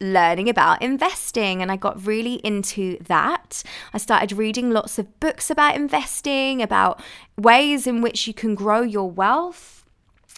learning 0.00 0.48
about 0.48 0.80
investing 0.80 1.60
and 1.60 1.70
I 1.70 1.76
got 1.76 2.06
really 2.06 2.34
into 2.36 2.98
that. 3.04 3.62
I 3.92 3.98
started 3.98 4.32
reading 4.32 4.70
lots 4.70 4.98
of 4.98 5.20
books 5.20 5.50
about 5.50 5.76
investing, 5.76 6.62
about 6.62 7.02
ways 7.36 7.86
in 7.86 8.00
which 8.00 8.26
you 8.26 8.32
can 8.32 8.54
grow 8.54 8.80
your 8.80 9.10
wealth 9.10 9.79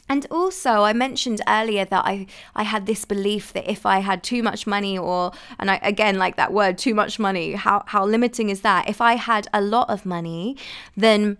and 0.09 0.27
also, 0.31 0.83
I 0.83 0.93
mentioned 0.93 1.41
earlier 1.49 1.85
that 1.87 2.05
I, 2.05 2.27
I 2.55 2.65
had 2.65 2.87
this 2.87 3.05
belief 3.05 3.53
that 3.53 3.71
if 3.71 3.87
I 3.87 4.01
had 4.01 4.23
too 4.23 4.43
much 4.43 4.67
money, 4.67 4.99
or, 4.99 5.33
and 5.59 5.71
I, 5.71 5.77
again, 5.83 6.19
like 6.19 6.37
that 6.37 6.53
word, 6.53 6.77
too 6.77 6.95
much 6.95 7.19
money, 7.19 7.53
how, 7.53 7.85
how 7.87 8.05
limiting 8.05 8.51
is 8.51 8.61
that? 8.62 8.88
If 8.88 9.01
I 9.01 9.15
had 9.15 9.49
a 9.55 9.61
lot 9.61 9.88
of 9.88 10.05
money, 10.05 10.57
then 10.97 11.38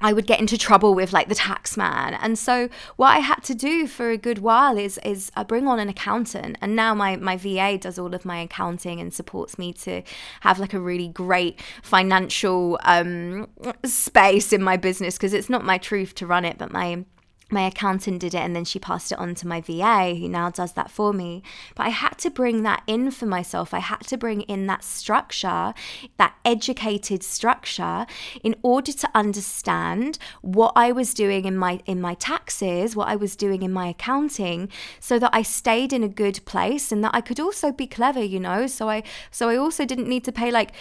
I 0.00 0.12
would 0.12 0.26
get 0.26 0.38
into 0.38 0.58
trouble 0.58 0.94
with 0.94 1.14
like 1.14 1.28
the 1.28 1.34
tax 1.34 1.78
man. 1.78 2.14
And 2.14 2.38
so 2.38 2.68
what 2.96 3.08
I 3.08 3.20
had 3.20 3.42
to 3.44 3.54
do 3.54 3.86
for 3.86 4.10
a 4.10 4.18
good 4.18 4.38
while 4.38 4.76
is 4.76 4.98
is 5.02 5.32
I 5.34 5.44
bring 5.44 5.66
on 5.66 5.78
an 5.78 5.88
accountant. 5.88 6.58
And 6.60 6.76
now 6.76 6.94
my 6.94 7.16
my 7.16 7.38
VA 7.38 7.78
does 7.78 7.98
all 7.98 8.14
of 8.14 8.24
my 8.24 8.40
accounting 8.40 9.00
and 9.00 9.14
supports 9.14 9.56
me 9.56 9.72
to 9.74 10.02
have 10.40 10.58
like 10.58 10.74
a 10.74 10.80
really 10.80 11.08
great 11.08 11.62
financial 11.82 12.78
um, 12.82 13.48
space 13.84 14.52
in 14.52 14.62
my 14.62 14.76
business 14.76 15.16
because 15.16 15.32
it's 15.32 15.48
not 15.48 15.64
my 15.64 15.78
truth 15.78 16.14
to 16.16 16.26
run 16.26 16.44
it, 16.44 16.58
but 16.58 16.70
my 16.70 17.04
my 17.50 17.66
accountant 17.66 18.20
did 18.20 18.34
it 18.34 18.38
and 18.38 18.56
then 18.56 18.64
she 18.64 18.78
passed 18.78 19.12
it 19.12 19.18
on 19.18 19.34
to 19.34 19.46
my 19.46 19.60
VA 19.60 20.14
who 20.14 20.28
now 20.28 20.50
does 20.50 20.72
that 20.72 20.90
for 20.90 21.12
me. 21.12 21.42
But 21.74 21.86
I 21.86 21.90
had 21.90 22.18
to 22.18 22.30
bring 22.30 22.62
that 22.62 22.82
in 22.86 23.10
for 23.10 23.26
myself. 23.26 23.74
I 23.74 23.80
had 23.80 24.00
to 24.08 24.16
bring 24.16 24.42
in 24.42 24.66
that 24.66 24.82
structure, 24.82 25.74
that 26.16 26.34
educated 26.44 27.22
structure 27.22 28.06
in 28.42 28.56
order 28.62 28.92
to 28.92 29.08
understand 29.14 30.18
what 30.40 30.72
I 30.74 30.90
was 30.92 31.14
doing 31.14 31.44
in 31.44 31.56
my 31.56 31.80
in 31.86 32.00
my 32.00 32.14
taxes, 32.14 32.96
what 32.96 33.08
I 33.08 33.16
was 33.16 33.36
doing 33.36 33.62
in 33.62 33.72
my 33.72 33.88
accounting 33.88 34.70
so 34.98 35.18
that 35.18 35.30
I 35.32 35.42
stayed 35.42 35.92
in 35.92 36.02
a 36.02 36.08
good 36.08 36.44
place 36.44 36.90
and 36.90 37.04
that 37.04 37.14
I 37.14 37.20
could 37.20 37.40
also 37.40 37.72
be 37.72 37.86
clever, 37.86 38.22
you 38.22 38.40
know. 38.40 38.66
So 38.66 38.88
I 38.88 39.02
so 39.30 39.48
I 39.48 39.56
also 39.56 39.84
didn't 39.84 40.08
need 40.08 40.24
to 40.24 40.32
pay 40.32 40.50
like 40.50 40.72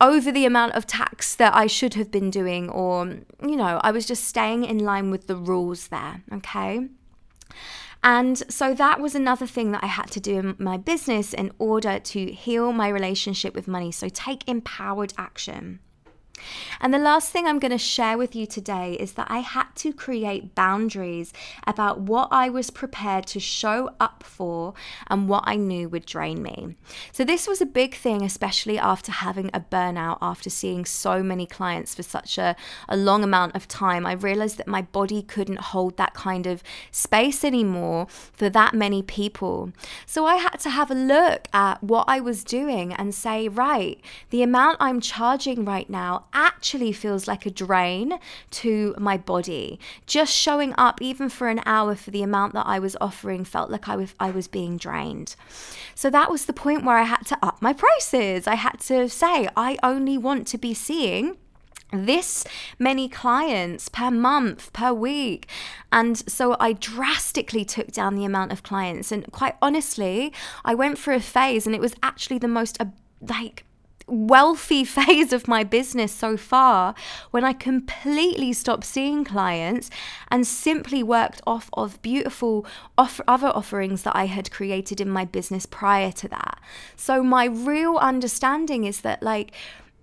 over 0.00 0.32
the 0.32 0.46
amount 0.46 0.72
of 0.74 0.86
tax 0.86 1.34
that 1.36 1.54
I 1.54 1.66
should 1.66 1.94
have 1.94 2.10
been 2.10 2.30
doing, 2.30 2.70
or, 2.70 3.06
you 3.42 3.56
know, 3.56 3.80
I 3.82 3.90
was 3.90 4.06
just 4.06 4.24
staying 4.24 4.64
in 4.64 4.78
line 4.78 5.10
with 5.10 5.26
the 5.26 5.36
rules 5.36 5.88
there, 5.88 6.22
okay? 6.32 6.88
And 8.02 8.38
so 8.50 8.72
that 8.74 8.98
was 8.98 9.14
another 9.14 9.46
thing 9.46 9.72
that 9.72 9.84
I 9.84 9.88
had 9.88 10.10
to 10.12 10.20
do 10.20 10.38
in 10.38 10.56
my 10.58 10.78
business 10.78 11.34
in 11.34 11.52
order 11.58 11.98
to 11.98 12.32
heal 12.32 12.72
my 12.72 12.88
relationship 12.88 13.54
with 13.54 13.68
money. 13.68 13.92
So 13.92 14.08
take 14.08 14.48
empowered 14.48 15.12
action. 15.18 15.80
And 16.80 16.92
the 16.92 16.98
last 16.98 17.30
thing 17.30 17.46
I'm 17.46 17.58
going 17.58 17.70
to 17.70 17.78
share 17.78 18.16
with 18.16 18.34
you 18.34 18.46
today 18.46 18.94
is 18.94 19.12
that 19.12 19.28
I 19.30 19.38
had 19.38 19.66
to 19.76 19.92
create 19.92 20.54
boundaries 20.54 21.32
about 21.66 22.00
what 22.00 22.28
I 22.30 22.48
was 22.48 22.70
prepared 22.70 23.26
to 23.28 23.40
show 23.40 23.90
up 24.00 24.22
for 24.22 24.74
and 25.08 25.28
what 25.28 25.44
I 25.46 25.56
knew 25.56 25.88
would 25.88 26.06
drain 26.06 26.42
me. 26.42 26.76
So, 27.12 27.24
this 27.24 27.46
was 27.46 27.60
a 27.60 27.66
big 27.66 27.94
thing, 27.94 28.22
especially 28.22 28.78
after 28.78 29.12
having 29.12 29.50
a 29.52 29.60
burnout, 29.60 30.18
after 30.22 30.50
seeing 30.50 30.84
so 30.84 31.22
many 31.22 31.46
clients 31.46 31.94
for 31.94 32.02
such 32.02 32.38
a, 32.38 32.56
a 32.88 32.96
long 32.96 33.22
amount 33.24 33.54
of 33.56 33.68
time. 33.68 34.06
I 34.06 34.12
realized 34.12 34.58
that 34.58 34.66
my 34.66 34.82
body 34.82 35.22
couldn't 35.22 35.60
hold 35.60 35.96
that 35.96 36.14
kind 36.14 36.46
of 36.46 36.62
space 36.90 37.44
anymore 37.44 38.06
for 38.08 38.48
that 38.50 38.74
many 38.74 39.02
people. 39.02 39.72
So, 40.06 40.26
I 40.26 40.36
had 40.36 40.58
to 40.60 40.70
have 40.70 40.90
a 40.90 40.94
look 40.94 41.48
at 41.52 41.82
what 41.82 42.04
I 42.08 42.20
was 42.20 42.44
doing 42.44 42.92
and 42.92 43.14
say, 43.14 43.48
right, 43.48 44.00
the 44.30 44.42
amount 44.42 44.78
I'm 44.80 45.00
charging 45.00 45.64
right 45.64 45.88
now 45.88 46.26
actually 46.32 46.92
feels 46.92 47.28
like 47.28 47.46
a 47.46 47.50
drain 47.50 48.18
to 48.50 48.94
my 48.98 49.16
body. 49.16 49.78
Just 50.06 50.34
showing 50.34 50.74
up, 50.78 51.00
even 51.02 51.28
for 51.28 51.48
an 51.48 51.60
hour, 51.66 51.94
for 51.94 52.10
the 52.10 52.22
amount 52.22 52.54
that 52.54 52.66
I 52.66 52.78
was 52.78 52.96
offering, 53.00 53.44
felt 53.44 53.70
like 53.70 53.88
I 53.88 53.96
was, 53.96 54.14
I 54.18 54.30
was 54.30 54.48
being 54.48 54.76
drained. 54.76 55.36
So 55.94 56.10
that 56.10 56.30
was 56.30 56.46
the 56.46 56.52
point 56.52 56.84
where 56.84 56.96
I 56.96 57.04
had 57.04 57.26
to 57.26 57.38
up 57.42 57.60
my 57.60 57.72
prices. 57.72 58.46
I 58.46 58.54
had 58.54 58.80
to 58.80 59.08
say, 59.08 59.48
I 59.56 59.76
only 59.82 60.18
want 60.18 60.46
to 60.48 60.58
be 60.58 60.74
seeing 60.74 61.36
this 61.92 62.44
many 62.78 63.08
clients 63.08 63.88
per 63.88 64.10
month, 64.10 64.72
per 64.72 64.92
week. 64.92 65.48
And 65.90 66.16
so 66.30 66.56
I 66.60 66.74
drastically 66.74 67.64
took 67.64 67.88
down 67.88 68.14
the 68.14 68.24
amount 68.24 68.52
of 68.52 68.62
clients. 68.62 69.10
And 69.10 69.30
quite 69.32 69.56
honestly, 69.60 70.32
I 70.64 70.74
went 70.74 70.98
through 70.98 71.16
a 71.16 71.20
phase 71.20 71.66
and 71.66 71.74
it 71.74 71.80
was 71.80 71.94
actually 72.02 72.38
the 72.38 72.48
most, 72.48 72.78
like, 73.20 73.64
wealthy 74.10 74.84
phase 74.98 75.32
of 75.32 75.48
my 75.48 75.64
business 75.64 76.12
so 76.12 76.36
far 76.36 76.94
when 77.30 77.44
I 77.44 77.52
completely 77.52 78.52
stopped 78.52 78.84
seeing 78.84 79.24
clients 79.24 79.90
and 80.28 80.46
simply 80.46 81.02
worked 81.02 81.40
off 81.46 81.70
of 81.72 82.00
beautiful 82.02 82.66
off- 82.98 83.20
other 83.26 83.48
offerings 83.48 84.02
that 84.02 84.16
I 84.16 84.26
had 84.26 84.50
created 84.50 85.00
in 85.00 85.08
my 85.08 85.24
business 85.24 85.66
prior 85.66 86.12
to 86.12 86.28
that. 86.28 86.60
So, 86.96 87.22
my 87.22 87.44
real 87.44 87.96
understanding 87.96 88.84
is 88.84 89.00
that, 89.02 89.22
like, 89.22 89.52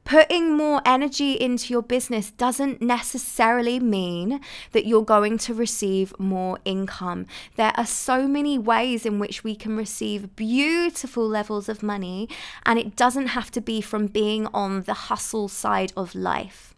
Putting 0.07 0.53
more 0.53 0.81
energy 0.85 1.33
into 1.33 1.73
your 1.73 1.81
business 1.81 2.31
doesn't 2.31 2.81
necessarily 2.81 3.77
mean 3.77 4.39
that 4.71 4.85
you're 4.85 5.03
going 5.03 5.37
to 5.39 5.53
receive 5.53 6.17
more 6.17 6.59
income. 6.63 7.25
There 7.57 7.73
are 7.75 7.85
so 7.85 8.25
many 8.25 8.57
ways 8.57 9.05
in 9.05 9.19
which 9.19 9.43
we 9.43 9.53
can 9.53 9.75
receive 9.75 10.33
beautiful 10.37 11.27
levels 11.27 11.67
of 11.67 11.83
money, 11.83 12.29
and 12.65 12.79
it 12.79 12.95
doesn't 12.95 13.27
have 13.27 13.51
to 13.51 13.59
be 13.59 13.81
from 13.81 14.07
being 14.07 14.47
on 14.53 14.83
the 14.83 14.93
hustle 14.93 15.49
side 15.49 15.91
of 15.97 16.15
life. 16.15 16.73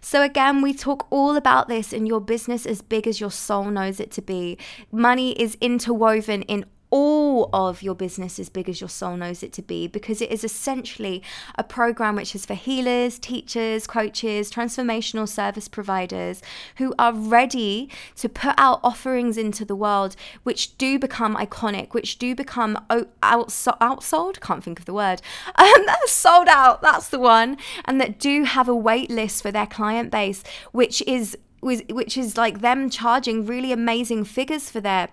So, 0.00 0.22
again, 0.22 0.60
we 0.60 0.74
talk 0.74 1.06
all 1.08 1.36
about 1.36 1.68
this 1.68 1.92
in 1.92 2.04
your 2.04 2.20
business 2.20 2.66
as 2.66 2.82
big 2.82 3.06
as 3.06 3.20
your 3.20 3.30
soul 3.30 3.66
knows 3.66 4.00
it 4.00 4.10
to 4.12 4.22
be. 4.22 4.58
Money 4.90 5.40
is 5.40 5.56
interwoven 5.60 6.42
in 6.42 6.64
all 6.96 7.50
of 7.52 7.82
your 7.82 7.94
business 7.94 8.38
as 8.38 8.48
big 8.48 8.70
as 8.70 8.80
your 8.80 8.88
soul 8.88 9.18
knows 9.18 9.42
it 9.42 9.52
to 9.52 9.60
be 9.60 9.86
because 9.86 10.22
it 10.22 10.30
is 10.30 10.42
essentially 10.42 11.22
a 11.56 11.62
program 11.62 12.16
which 12.16 12.34
is 12.34 12.46
for 12.46 12.54
healers, 12.54 13.18
teachers, 13.18 13.86
coaches, 13.86 14.50
transformational 14.50 15.28
service 15.28 15.68
providers 15.68 16.40
who 16.76 16.94
are 16.98 17.12
ready 17.12 17.90
to 18.14 18.30
put 18.30 18.54
out 18.56 18.80
offerings 18.82 19.36
into 19.36 19.62
the 19.62 19.76
world 19.76 20.16
which 20.42 20.78
do 20.78 20.98
become 20.98 21.36
iconic, 21.36 21.92
which 21.92 22.16
do 22.16 22.34
become 22.34 22.78
outsold, 22.88 24.40
can't 24.40 24.64
think 24.64 24.78
of 24.78 24.86
the 24.86 24.94
word, 24.94 25.20
um, 25.56 25.86
sold 26.06 26.48
out, 26.48 26.80
that's 26.80 27.10
the 27.10 27.18
one, 27.18 27.58
and 27.84 28.00
that 28.00 28.18
do 28.18 28.44
have 28.44 28.70
a 28.70 28.74
wait 28.74 29.10
list 29.10 29.42
for 29.42 29.52
their 29.52 29.66
client 29.66 30.10
base, 30.10 30.42
which 30.72 31.02
is 31.02 31.36
which 31.60 32.16
is 32.16 32.36
like 32.36 32.60
them 32.60 32.88
charging 32.88 33.44
really 33.44 33.72
amazing 33.72 34.22
figures 34.24 34.70
for 34.70 34.80
their 34.80 35.08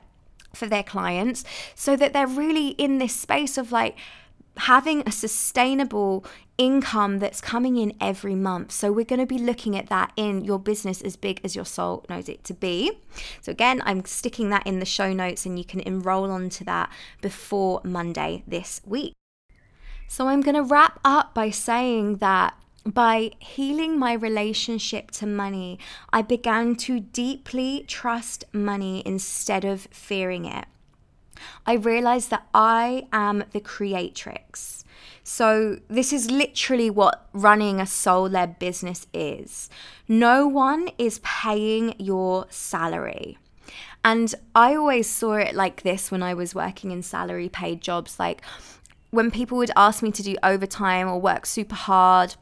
for 0.53 0.67
their 0.67 0.83
clients 0.83 1.43
so 1.75 1.95
that 1.95 2.13
they're 2.13 2.27
really 2.27 2.69
in 2.69 2.97
this 2.97 3.15
space 3.15 3.57
of 3.57 3.71
like 3.71 3.97
having 4.57 5.01
a 5.07 5.11
sustainable 5.11 6.23
income 6.57 7.17
that's 7.17 7.41
coming 7.41 7.77
in 7.77 7.93
every 7.99 8.35
month. 8.35 8.71
So 8.71 8.91
we're 8.91 9.05
going 9.05 9.19
to 9.19 9.25
be 9.25 9.39
looking 9.39 9.75
at 9.75 9.87
that 9.89 10.13
in 10.15 10.43
your 10.45 10.59
business 10.59 11.01
as 11.01 11.15
big 11.15 11.41
as 11.43 11.55
your 11.55 11.65
soul 11.65 12.05
knows 12.09 12.29
it 12.29 12.43
to 12.45 12.53
be. 12.53 12.91
So 13.41 13.51
again, 13.51 13.81
I'm 13.83 14.05
sticking 14.05 14.49
that 14.51 14.65
in 14.67 14.79
the 14.79 14.85
show 14.85 15.11
notes 15.11 15.45
and 15.45 15.57
you 15.57 15.65
can 15.65 15.79
enroll 15.79 16.29
onto 16.29 16.63
that 16.65 16.91
before 17.21 17.81
Monday 17.83 18.43
this 18.47 18.81
week. 18.85 19.13
So 20.07 20.27
I'm 20.27 20.41
going 20.41 20.55
to 20.55 20.63
wrap 20.63 20.99
up 21.03 21.33
by 21.33 21.49
saying 21.49 22.17
that 22.17 22.53
by 22.85 23.31
healing 23.39 23.97
my 23.97 24.13
relationship 24.13 25.11
to 25.11 25.25
money, 25.25 25.79
I 26.11 26.21
began 26.21 26.75
to 26.77 26.99
deeply 26.99 27.85
trust 27.87 28.43
money 28.51 29.01
instead 29.05 29.63
of 29.63 29.87
fearing 29.91 30.45
it. 30.45 30.65
I 31.65 31.73
realized 31.73 32.29
that 32.29 32.47
I 32.53 33.07
am 33.11 33.45
the 33.51 33.59
creatrix. 33.59 34.83
So, 35.23 35.79
this 35.87 36.11
is 36.11 36.31
literally 36.31 36.89
what 36.89 37.27
running 37.33 37.79
a 37.79 37.85
soul 37.85 38.29
led 38.29 38.59
business 38.59 39.07
is. 39.13 39.69
No 40.07 40.47
one 40.47 40.89
is 40.97 41.19
paying 41.23 41.95
your 41.97 42.45
salary. 42.49 43.37
And 44.03 44.35
I 44.53 44.75
always 44.75 45.09
saw 45.09 45.33
it 45.33 45.55
like 45.55 45.83
this 45.83 46.11
when 46.11 46.21
I 46.21 46.33
was 46.33 46.53
working 46.53 46.91
in 46.91 47.01
salary 47.03 47.47
paid 47.47 47.81
jobs. 47.81 48.19
Like 48.19 48.41
when 49.11 49.31
people 49.31 49.57
would 49.57 49.71
ask 49.75 50.03
me 50.03 50.11
to 50.11 50.23
do 50.23 50.35
overtime 50.43 51.07
or 51.07 51.19
work 51.21 51.45
super 51.45 51.75
hard, 51.75 52.35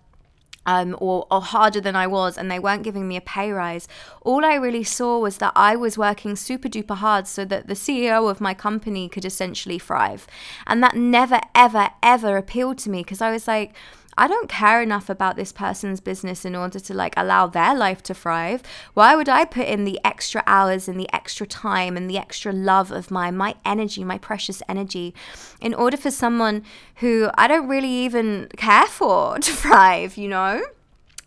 um, 0.66 0.96
or, 1.00 1.26
or 1.32 1.42
harder 1.42 1.82
than 1.82 1.96
I 1.96 2.08
was, 2.08 2.38
and 2.38 2.50
they 2.50 2.60
weren't 2.60 2.84
giving 2.84 3.08
me 3.08 3.18
a 3.18 3.22
pay 3.22 3.52
rise. 3.52 3.88
All 4.22 4.46
I 4.46 4.56
really 4.56 4.84
saw 4.84 5.20
was 5.20 5.38
that 5.38 5.54
I 5.56 5.76
was 5.76 5.98
working 5.98 6.36
super 6.36 6.70
duper 6.70 6.96
hard 6.96 7.28
so 7.28 7.46
that 7.46 7.68
the 7.68 7.74
CEO 7.74 8.30
of 8.30 8.42
my 8.42 8.54
company 8.54 9.10
could 9.10 9.26
essentially 9.26 9.80
thrive. 9.80 10.28
And 10.68 10.84
that 10.84 10.96
never, 10.96 11.40
ever, 11.56 11.90
ever 12.04 12.38
appealed 12.38 12.78
to 12.80 12.90
me 12.90 13.02
because 13.02 13.22
I 13.22 13.32
was 13.32 13.48
like, 13.48 13.74
I 14.18 14.28
don't 14.28 14.50
care 14.50 14.82
enough 14.82 15.10
about 15.10 15.36
this 15.36 15.52
person's 15.52 16.02
business 16.02 16.44
in 16.44 16.56
order 16.56 16.80
to 16.80 16.94
like 16.94 17.14
allow 17.16 17.48
their 17.48 17.74
life 17.76 18.04
to 18.04 18.14
thrive. 18.14 18.62
Why 18.94 19.16
would 19.16 19.30
I 19.30 19.46
put 19.46 19.68
in 19.68 19.86
the 19.86 20.00
extra 20.04 20.44
hours 20.46 20.88
and 20.88 21.00
the 21.00 21.14
extra 21.14 21.48
time 21.48 21.96
and 21.96 22.10
the 22.10 22.18
extra 22.18 22.52
love 22.52 22.92
of 22.92 23.10
my 23.10 23.32
my 23.32 23.56
energy, 23.66 24.04
my 24.04 24.18
precious 24.18 24.62
energy 24.68 25.14
in 25.62 25.74
order 25.74 25.98
for 25.98 26.12
someone 26.12 26.64
who 26.96 27.30
I 27.38 27.48
don't 27.48 27.68
really 27.68 27.92
even 28.06 28.50
care 28.58 28.88
for 28.88 29.38
to 29.40 29.52
thrive, 29.52 30.18
you 30.18 30.28
know? 30.28 30.62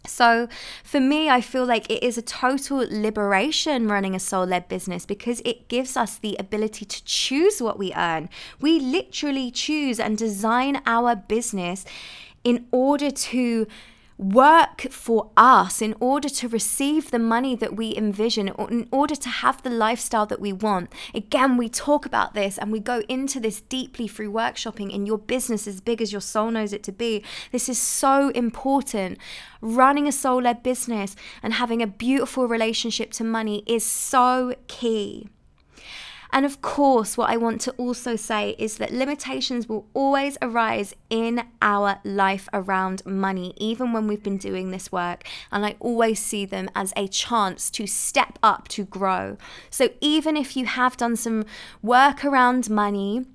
So, 0.07 0.49
for 0.83 1.01
me, 1.01 1.31
I 1.31 1.41
feel 1.41 1.65
like 1.65 1.91
it 1.91 2.03
is 2.03 2.19
a 2.19 2.23
total 2.23 2.87
liberation 2.91 3.89
running 3.89 4.15
a 4.15 4.21
soul 4.21 4.45
led 4.45 4.69
business 4.69 5.07
because 5.07 5.41
it 5.47 5.69
gives 5.69 5.97
us 5.97 6.19
the 6.19 6.37
ability 6.39 6.85
to 6.85 7.05
choose 7.05 7.63
what 7.63 7.79
we 7.79 7.95
earn. 7.95 8.29
We 8.61 8.79
literally 8.79 9.51
choose 9.51 9.99
and 9.99 10.19
design 10.19 10.83
our 10.85 11.17
business 11.17 11.87
in 12.45 12.67
order 12.71 13.11
to 13.11 13.67
work 14.17 14.83
for 14.91 15.31
us, 15.37 15.83
in 15.83 15.95
order 15.99 16.29
to 16.29 16.49
receive 16.49 17.11
the 17.11 17.19
money 17.19 17.57
that 17.57 17.75
we 17.75 17.97
envision, 17.97 18.49
in 18.49 18.89
order 18.93 19.17
to 19.17 19.29
have 19.29 19.63
the 19.63 19.71
lifestyle 19.71 20.27
that 20.27 20.41
we 20.41 20.53
want. 20.53 20.91
Again, 21.13 21.57
we 21.57 21.69
talk 21.69 22.07
about 22.07 22.35
this 22.35 22.57
and 22.57 22.71
we 22.71 22.79
go 22.79 23.03
into 23.09 23.41
this 23.41 23.61
deeply 23.61 24.07
through 24.07 24.33
workshopping 24.33 24.93
in 24.93 25.07
your 25.07 25.19
business 25.19 25.67
as 25.67 25.81
big 25.81 26.01
as 26.01 26.13
your 26.13 26.21
soul 26.21 26.51
knows 26.51 26.73
it 26.73 26.85
to 26.85 26.93
be. 26.93 27.25
This 27.51 27.69
is 27.69 27.79
so 27.79 28.29
important. 28.31 29.19
Running 29.61 30.07
a 30.07 30.13
soul 30.13 30.43
led 30.43 30.63
business 30.63 31.17
and 31.43 31.55
having 31.55 31.83
a 31.83 31.87
beautiful 31.87 32.47
relationship 32.47 33.11
to 33.13 33.25
money 33.25 33.65
is 33.67 33.85
so 33.85 34.55
key. 34.69 35.29
And 36.35 36.45
of 36.45 36.61
course, 36.61 37.17
what 37.17 37.31
I 37.31 37.37
want 37.37 37.61
to 37.61 37.71
also 37.75 38.17
say 38.17 38.57
is 38.59 38.79
that 38.79 38.93
limitations 38.93 39.69
will 39.69 39.87
always 39.95 40.37
arise 40.43 40.93
in 41.09 41.45
our 41.63 42.01
life 42.03 42.49
around 42.53 43.07
money, 43.07 43.55
even 43.57 43.93
when 43.93 44.09
we've 44.09 44.23
been 44.23 44.37
doing 44.37 44.73
this 44.73 44.91
work. 44.91 45.23
And 45.53 45.65
I 45.65 45.77
always 45.79 46.19
see 46.19 46.45
them 46.45 46.69
as 46.75 46.93
a 46.97 47.07
chance 47.07 47.71
to 47.71 47.87
step 47.87 48.37
up, 48.43 48.67
to 48.69 48.85
grow. 48.85 49.37
So 49.71 49.91
even 50.01 50.37
if 50.37 50.57
you 50.57 50.67
have 50.67 50.97
done 50.97 51.15
some 51.15 51.45
work 51.83 52.25
around 52.25 52.69
money, 52.69 53.27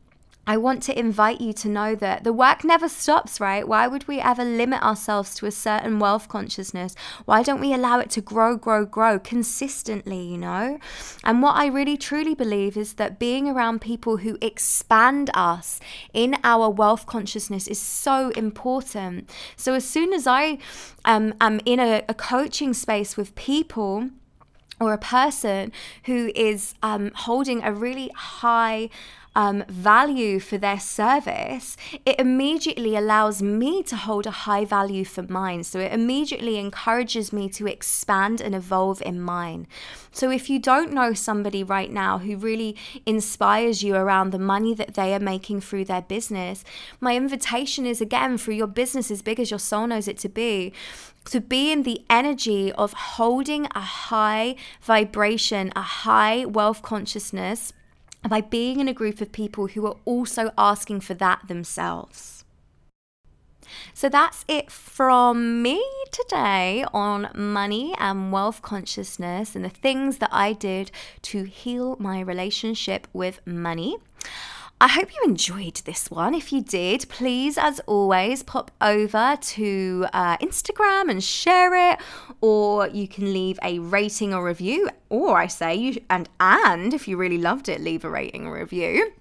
I 0.48 0.58
want 0.58 0.82
to 0.84 0.98
invite 0.98 1.42
you 1.42 1.54
to 1.54 1.70
know 1.70 1.94
that 1.96 2.24
the 2.24 2.34
work 2.34 2.64
never 2.64 2.90
stops, 2.90 3.40
right? 3.40 3.68
Why 3.68 3.86
would 3.86 4.08
we 4.08 4.20
ever 4.20 4.44
limit 4.44 4.82
ourselves 4.82 5.36
to 5.36 5.46
a 5.46 5.52
certain 5.52 6.00
wealth 6.00 6.28
consciousness? 6.28 6.96
Why 7.26 7.44
don't 7.44 7.60
we 7.60 7.72
allow 7.72 8.00
it 8.00 8.10
to 8.12 8.22
grow, 8.22 8.58
grow, 8.58 8.84
grow 8.84 9.20
consistently, 9.20 10.22
you 10.22 10.38
know? 10.40 10.80
And 11.24 11.44
what 11.44 11.56
I 11.56 11.68
really 11.68 11.98
truly 11.98 12.34
believe 12.34 12.78
is 12.78 12.94
that 12.94 13.20
being 13.20 13.48
around 13.48 13.82
people 13.82 14.18
who 14.18 14.40
expand 14.42 15.30
us 15.36 15.80
in 16.14 16.36
our 16.44 16.68
wealth 16.70 17.06
consciousness 17.06 17.68
is 17.68 17.80
so 17.80 18.30
important. 18.30 19.30
So 19.56 19.76
as 19.76 19.88
soon 19.88 20.14
as 20.14 20.26
I 20.26 20.58
um, 21.06 21.36
am 21.40 21.60
in 21.64 21.80
a, 21.80 22.04
a 22.10 22.16
coaching 22.16 22.74
space 22.74 23.16
with 23.16 23.36
people, 23.36 24.10
or 24.80 24.94
a 24.94 24.98
person 24.98 25.72
who 26.06 26.32
is 26.36 26.74
um, 26.82 27.12
holding 27.14 27.62
a 27.64 27.74
really 27.74 28.10
high 28.16 28.90
um, 29.36 29.64
value 29.68 30.40
for 30.40 30.58
their 30.58 30.80
service, 30.80 31.78
it 32.06 32.20
immediately 32.20 32.96
allows 32.96 33.42
me 33.42 33.84
to 33.84 33.96
hold 33.96 34.26
a 34.26 34.32
high 34.32 34.66
value 34.66 35.06
for 35.06 35.24
mine. 35.24 35.64
So 35.64 35.80
it 35.80 35.94
immediately 35.94 36.58
encourages 36.58 37.32
me 37.32 37.50
to 37.50 37.68
expand 37.68 38.42
and 38.42 38.56
evolve 38.56 39.02
in 39.02 39.22
mine. 39.22 39.68
So 40.12 40.32
if 40.32 40.50
you 40.50 40.60
don't 40.60 40.92
know 40.92 41.14
somebody 41.14 41.64
right 41.64 41.92
now 41.92 42.18
who 42.18 42.36
really 42.38 42.76
inspires 43.06 43.84
you 43.84 43.96
around 43.96 44.32
the 44.32 44.40
money 44.40 44.74
that 44.74 44.96
they 44.96 45.14
are 45.14 45.20
making 45.20 45.62
through 45.62 45.86
their 45.86 46.02
business, 46.02 46.64
my 47.00 47.16
invitation 47.16 47.86
is 47.86 48.02
again 48.02 48.38
for 48.38 48.52
your 48.52 48.68
business 48.68 49.12
as 49.12 49.22
big 49.22 49.40
as 49.40 49.52
your 49.52 49.60
soul 49.60 49.88
knows 49.88 50.08
it 50.08 50.18
to 50.20 50.30
be 50.30 50.74
to 51.26 51.40
be 51.40 51.72
in 51.72 51.84
the 51.84 52.02
energy 52.10 52.72
of 52.72 52.94
holding 52.94 53.68
a 53.76 53.82
high 53.82 54.56
vibration, 54.82 55.72
a 55.76 55.82
high 55.82 56.44
wealth 56.46 56.82
consciousness 56.82 57.72
by 58.28 58.42
being 58.42 58.80
in 58.80 58.88
a 58.88 58.94
group 58.94 59.22
of 59.22 59.32
people 59.32 59.68
who 59.68 59.86
are 59.86 59.98
also 60.06 60.52
asking 60.58 61.02
for 61.02 61.14
that 61.16 61.48
themselves. 61.48 62.44
So 63.94 64.10
that's 64.10 64.46
it 64.48 64.72
from 64.72 65.62
me 65.62 65.84
today 66.12 66.84
on 66.94 67.30
money 67.36 67.94
and 68.00 68.32
wealth 68.32 68.62
consciousness 68.62 69.56
and 69.56 69.64
the 69.64 69.70
things 69.70 70.18
that 70.18 70.30
I 70.32 70.54
did 70.54 70.92
to 71.24 71.44
heal 71.44 71.96
my 72.00 72.20
relationship 72.20 73.08
with 73.14 73.46
money. 73.46 73.98
I 74.82 74.88
hope 74.88 75.10
you 75.14 75.30
enjoyed 75.30 75.76
this 75.84 76.10
one. 76.10 76.34
If 76.34 76.54
you 76.54 76.62
did, 76.62 77.06
please, 77.10 77.58
as 77.58 77.82
always, 77.82 78.44
pop 78.44 78.72
over 78.80 79.38
to 79.38 80.06
uh, 80.14 80.38
Instagram 80.38 81.12
and 81.12 81.22
share 81.22 81.92
it, 81.92 82.00
or 82.40 82.88
you 82.88 83.06
can 83.06 83.34
leave 83.34 83.60
a 83.62 83.80
rating 83.80 84.34
or 84.34 84.46
review. 84.46 84.90
Or 85.10 85.38
I 85.38 85.48
say 85.48 85.76
you 85.76 86.02
and 86.10 86.30
and 86.40 86.94
if 86.94 87.10
you 87.10 87.18
really 87.18 87.38
loved 87.38 87.68
it, 87.68 87.82
leave 87.82 88.06
a 88.06 88.10
rating 88.10 88.48
or 88.48 88.58
review. 88.58 89.12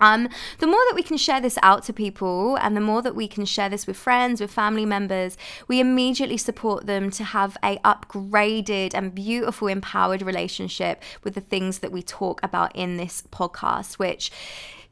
Um, 0.00 0.28
the 0.58 0.66
more 0.66 0.80
that 0.88 0.94
we 0.94 1.02
can 1.02 1.16
share 1.16 1.40
this 1.40 1.56
out 1.62 1.84
to 1.84 1.92
people 1.92 2.56
and 2.56 2.76
the 2.76 2.80
more 2.80 3.00
that 3.02 3.14
we 3.14 3.28
can 3.28 3.44
share 3.44 3.68
this 3.68 3.86
with 3.86 3.96
friends, 3.96 4.40
with 4.40 4.50
family 4.50 4.84
members, 4.84 5.36
we 5.68 5.80
immediately 5.80 6.36
support 6.36 6.86
them 6.86 7.10
to 7.12 7.24
have 7.24 7.56
a 7.62 7.78
upgraded 7.78 8.92
and 8.94 9.14
beautiful 9.14 9.68
empowered 9.68 10.22
relationship 10.22 11.02
with 11.22 11.34
the 11.34 11.40
things 11.40 11.78
that 11.78 11.92
we 11.92 12.02
talk 12.02 12.40
about 12.42 12.74
in 12.74 12.96
this 12.96 13.22
podcast, 13.30 13.94
which 13.94 14.30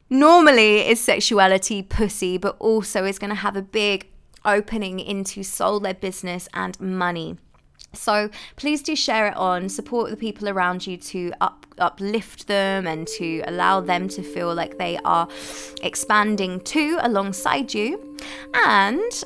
normally 0.09 0.87
is 0.87 1.01
sexuality, 1.01 1.83
pussy, 1.83 2.37
but 2.37 2.55
also 2.59 3.03
is 3.03 3.19
going 3.19 3.29
to 3.29 3.35
have 3.35 3.55
a 3.55 3.61
big 3.61 4.07
opening 4.45 4.99
into 4.99 5.43
soul 5.43 5.79
led 5.79 5.99
business 5.99 6.47
and 6.53 6.79
money. 6.79 7.37
So 7.93 8.29
please 8.55 8.81
do 8.81 8.95
share 8.95 9.27
it 9.27 9.37
on, 9.37 9.69
support 9.69 10.09
the 10.09 10.17
people 10.17 10.49
around 10.49 10.87
you 10.87 10.97
to 10.97 11.31
up, 11.39 11.62
uplift 11.77 12.47
them 12.47 12.87
and 12.87 13.07
to 13.07 13.43
allow 13.47 13.81
them 13.81 14.07
to 14.09 14.23
feel 14.23 14.53
like 14.53 14.77
they 14.77 14.97
are 15.05 15.27
expanding 15.81 16.59
too 16.61 16.97
alongside 17.01 17.73
you. 17.73 18.17
And 18.53 19.23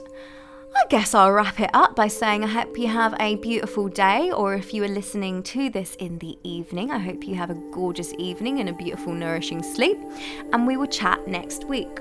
I 0.76 0.86
guess 0.90 1.16
I'll 1.16 1.32
wrap 1.32 1.60
it 1.60 1.72
up 1.74 1.96
by 1.96 2.08
saying 2.08 2.44
I 2.44 2.48
hope 2.48 2.78
you 2.78 2.88
have 2.88 3.16
a 3.20 3.36
beautiful 3.38 3.88
day, 3.88 4.32
or 4.32 4.54
if 4.54 4.74
you 4.74 4.84
are 4.84 4.88
listening 4.88 5.42
to 5.44 5.70
this 5.72 5.96
in 5.96 6.20
the 6.20 6.38
evening, 6.44 6.92
I 6.92 7.00
hope 7.00 7.24
you 7.24 7.34
have 7.36 7.50
a 7.50 7.56
gorgeous 7.72 8.14
evening 8.20 8.60
and 8.60 8.70
a 8.70 8.74
beautiful, 8.74 9.14
nourishing 9.14 9.64
sleep. 9.64 9.98
And 10.54 10.68
we 10.68 10.78
will 10.78 10.86
chat 10.86 11.28
next 11.28 11.64
week. 11.66 12.00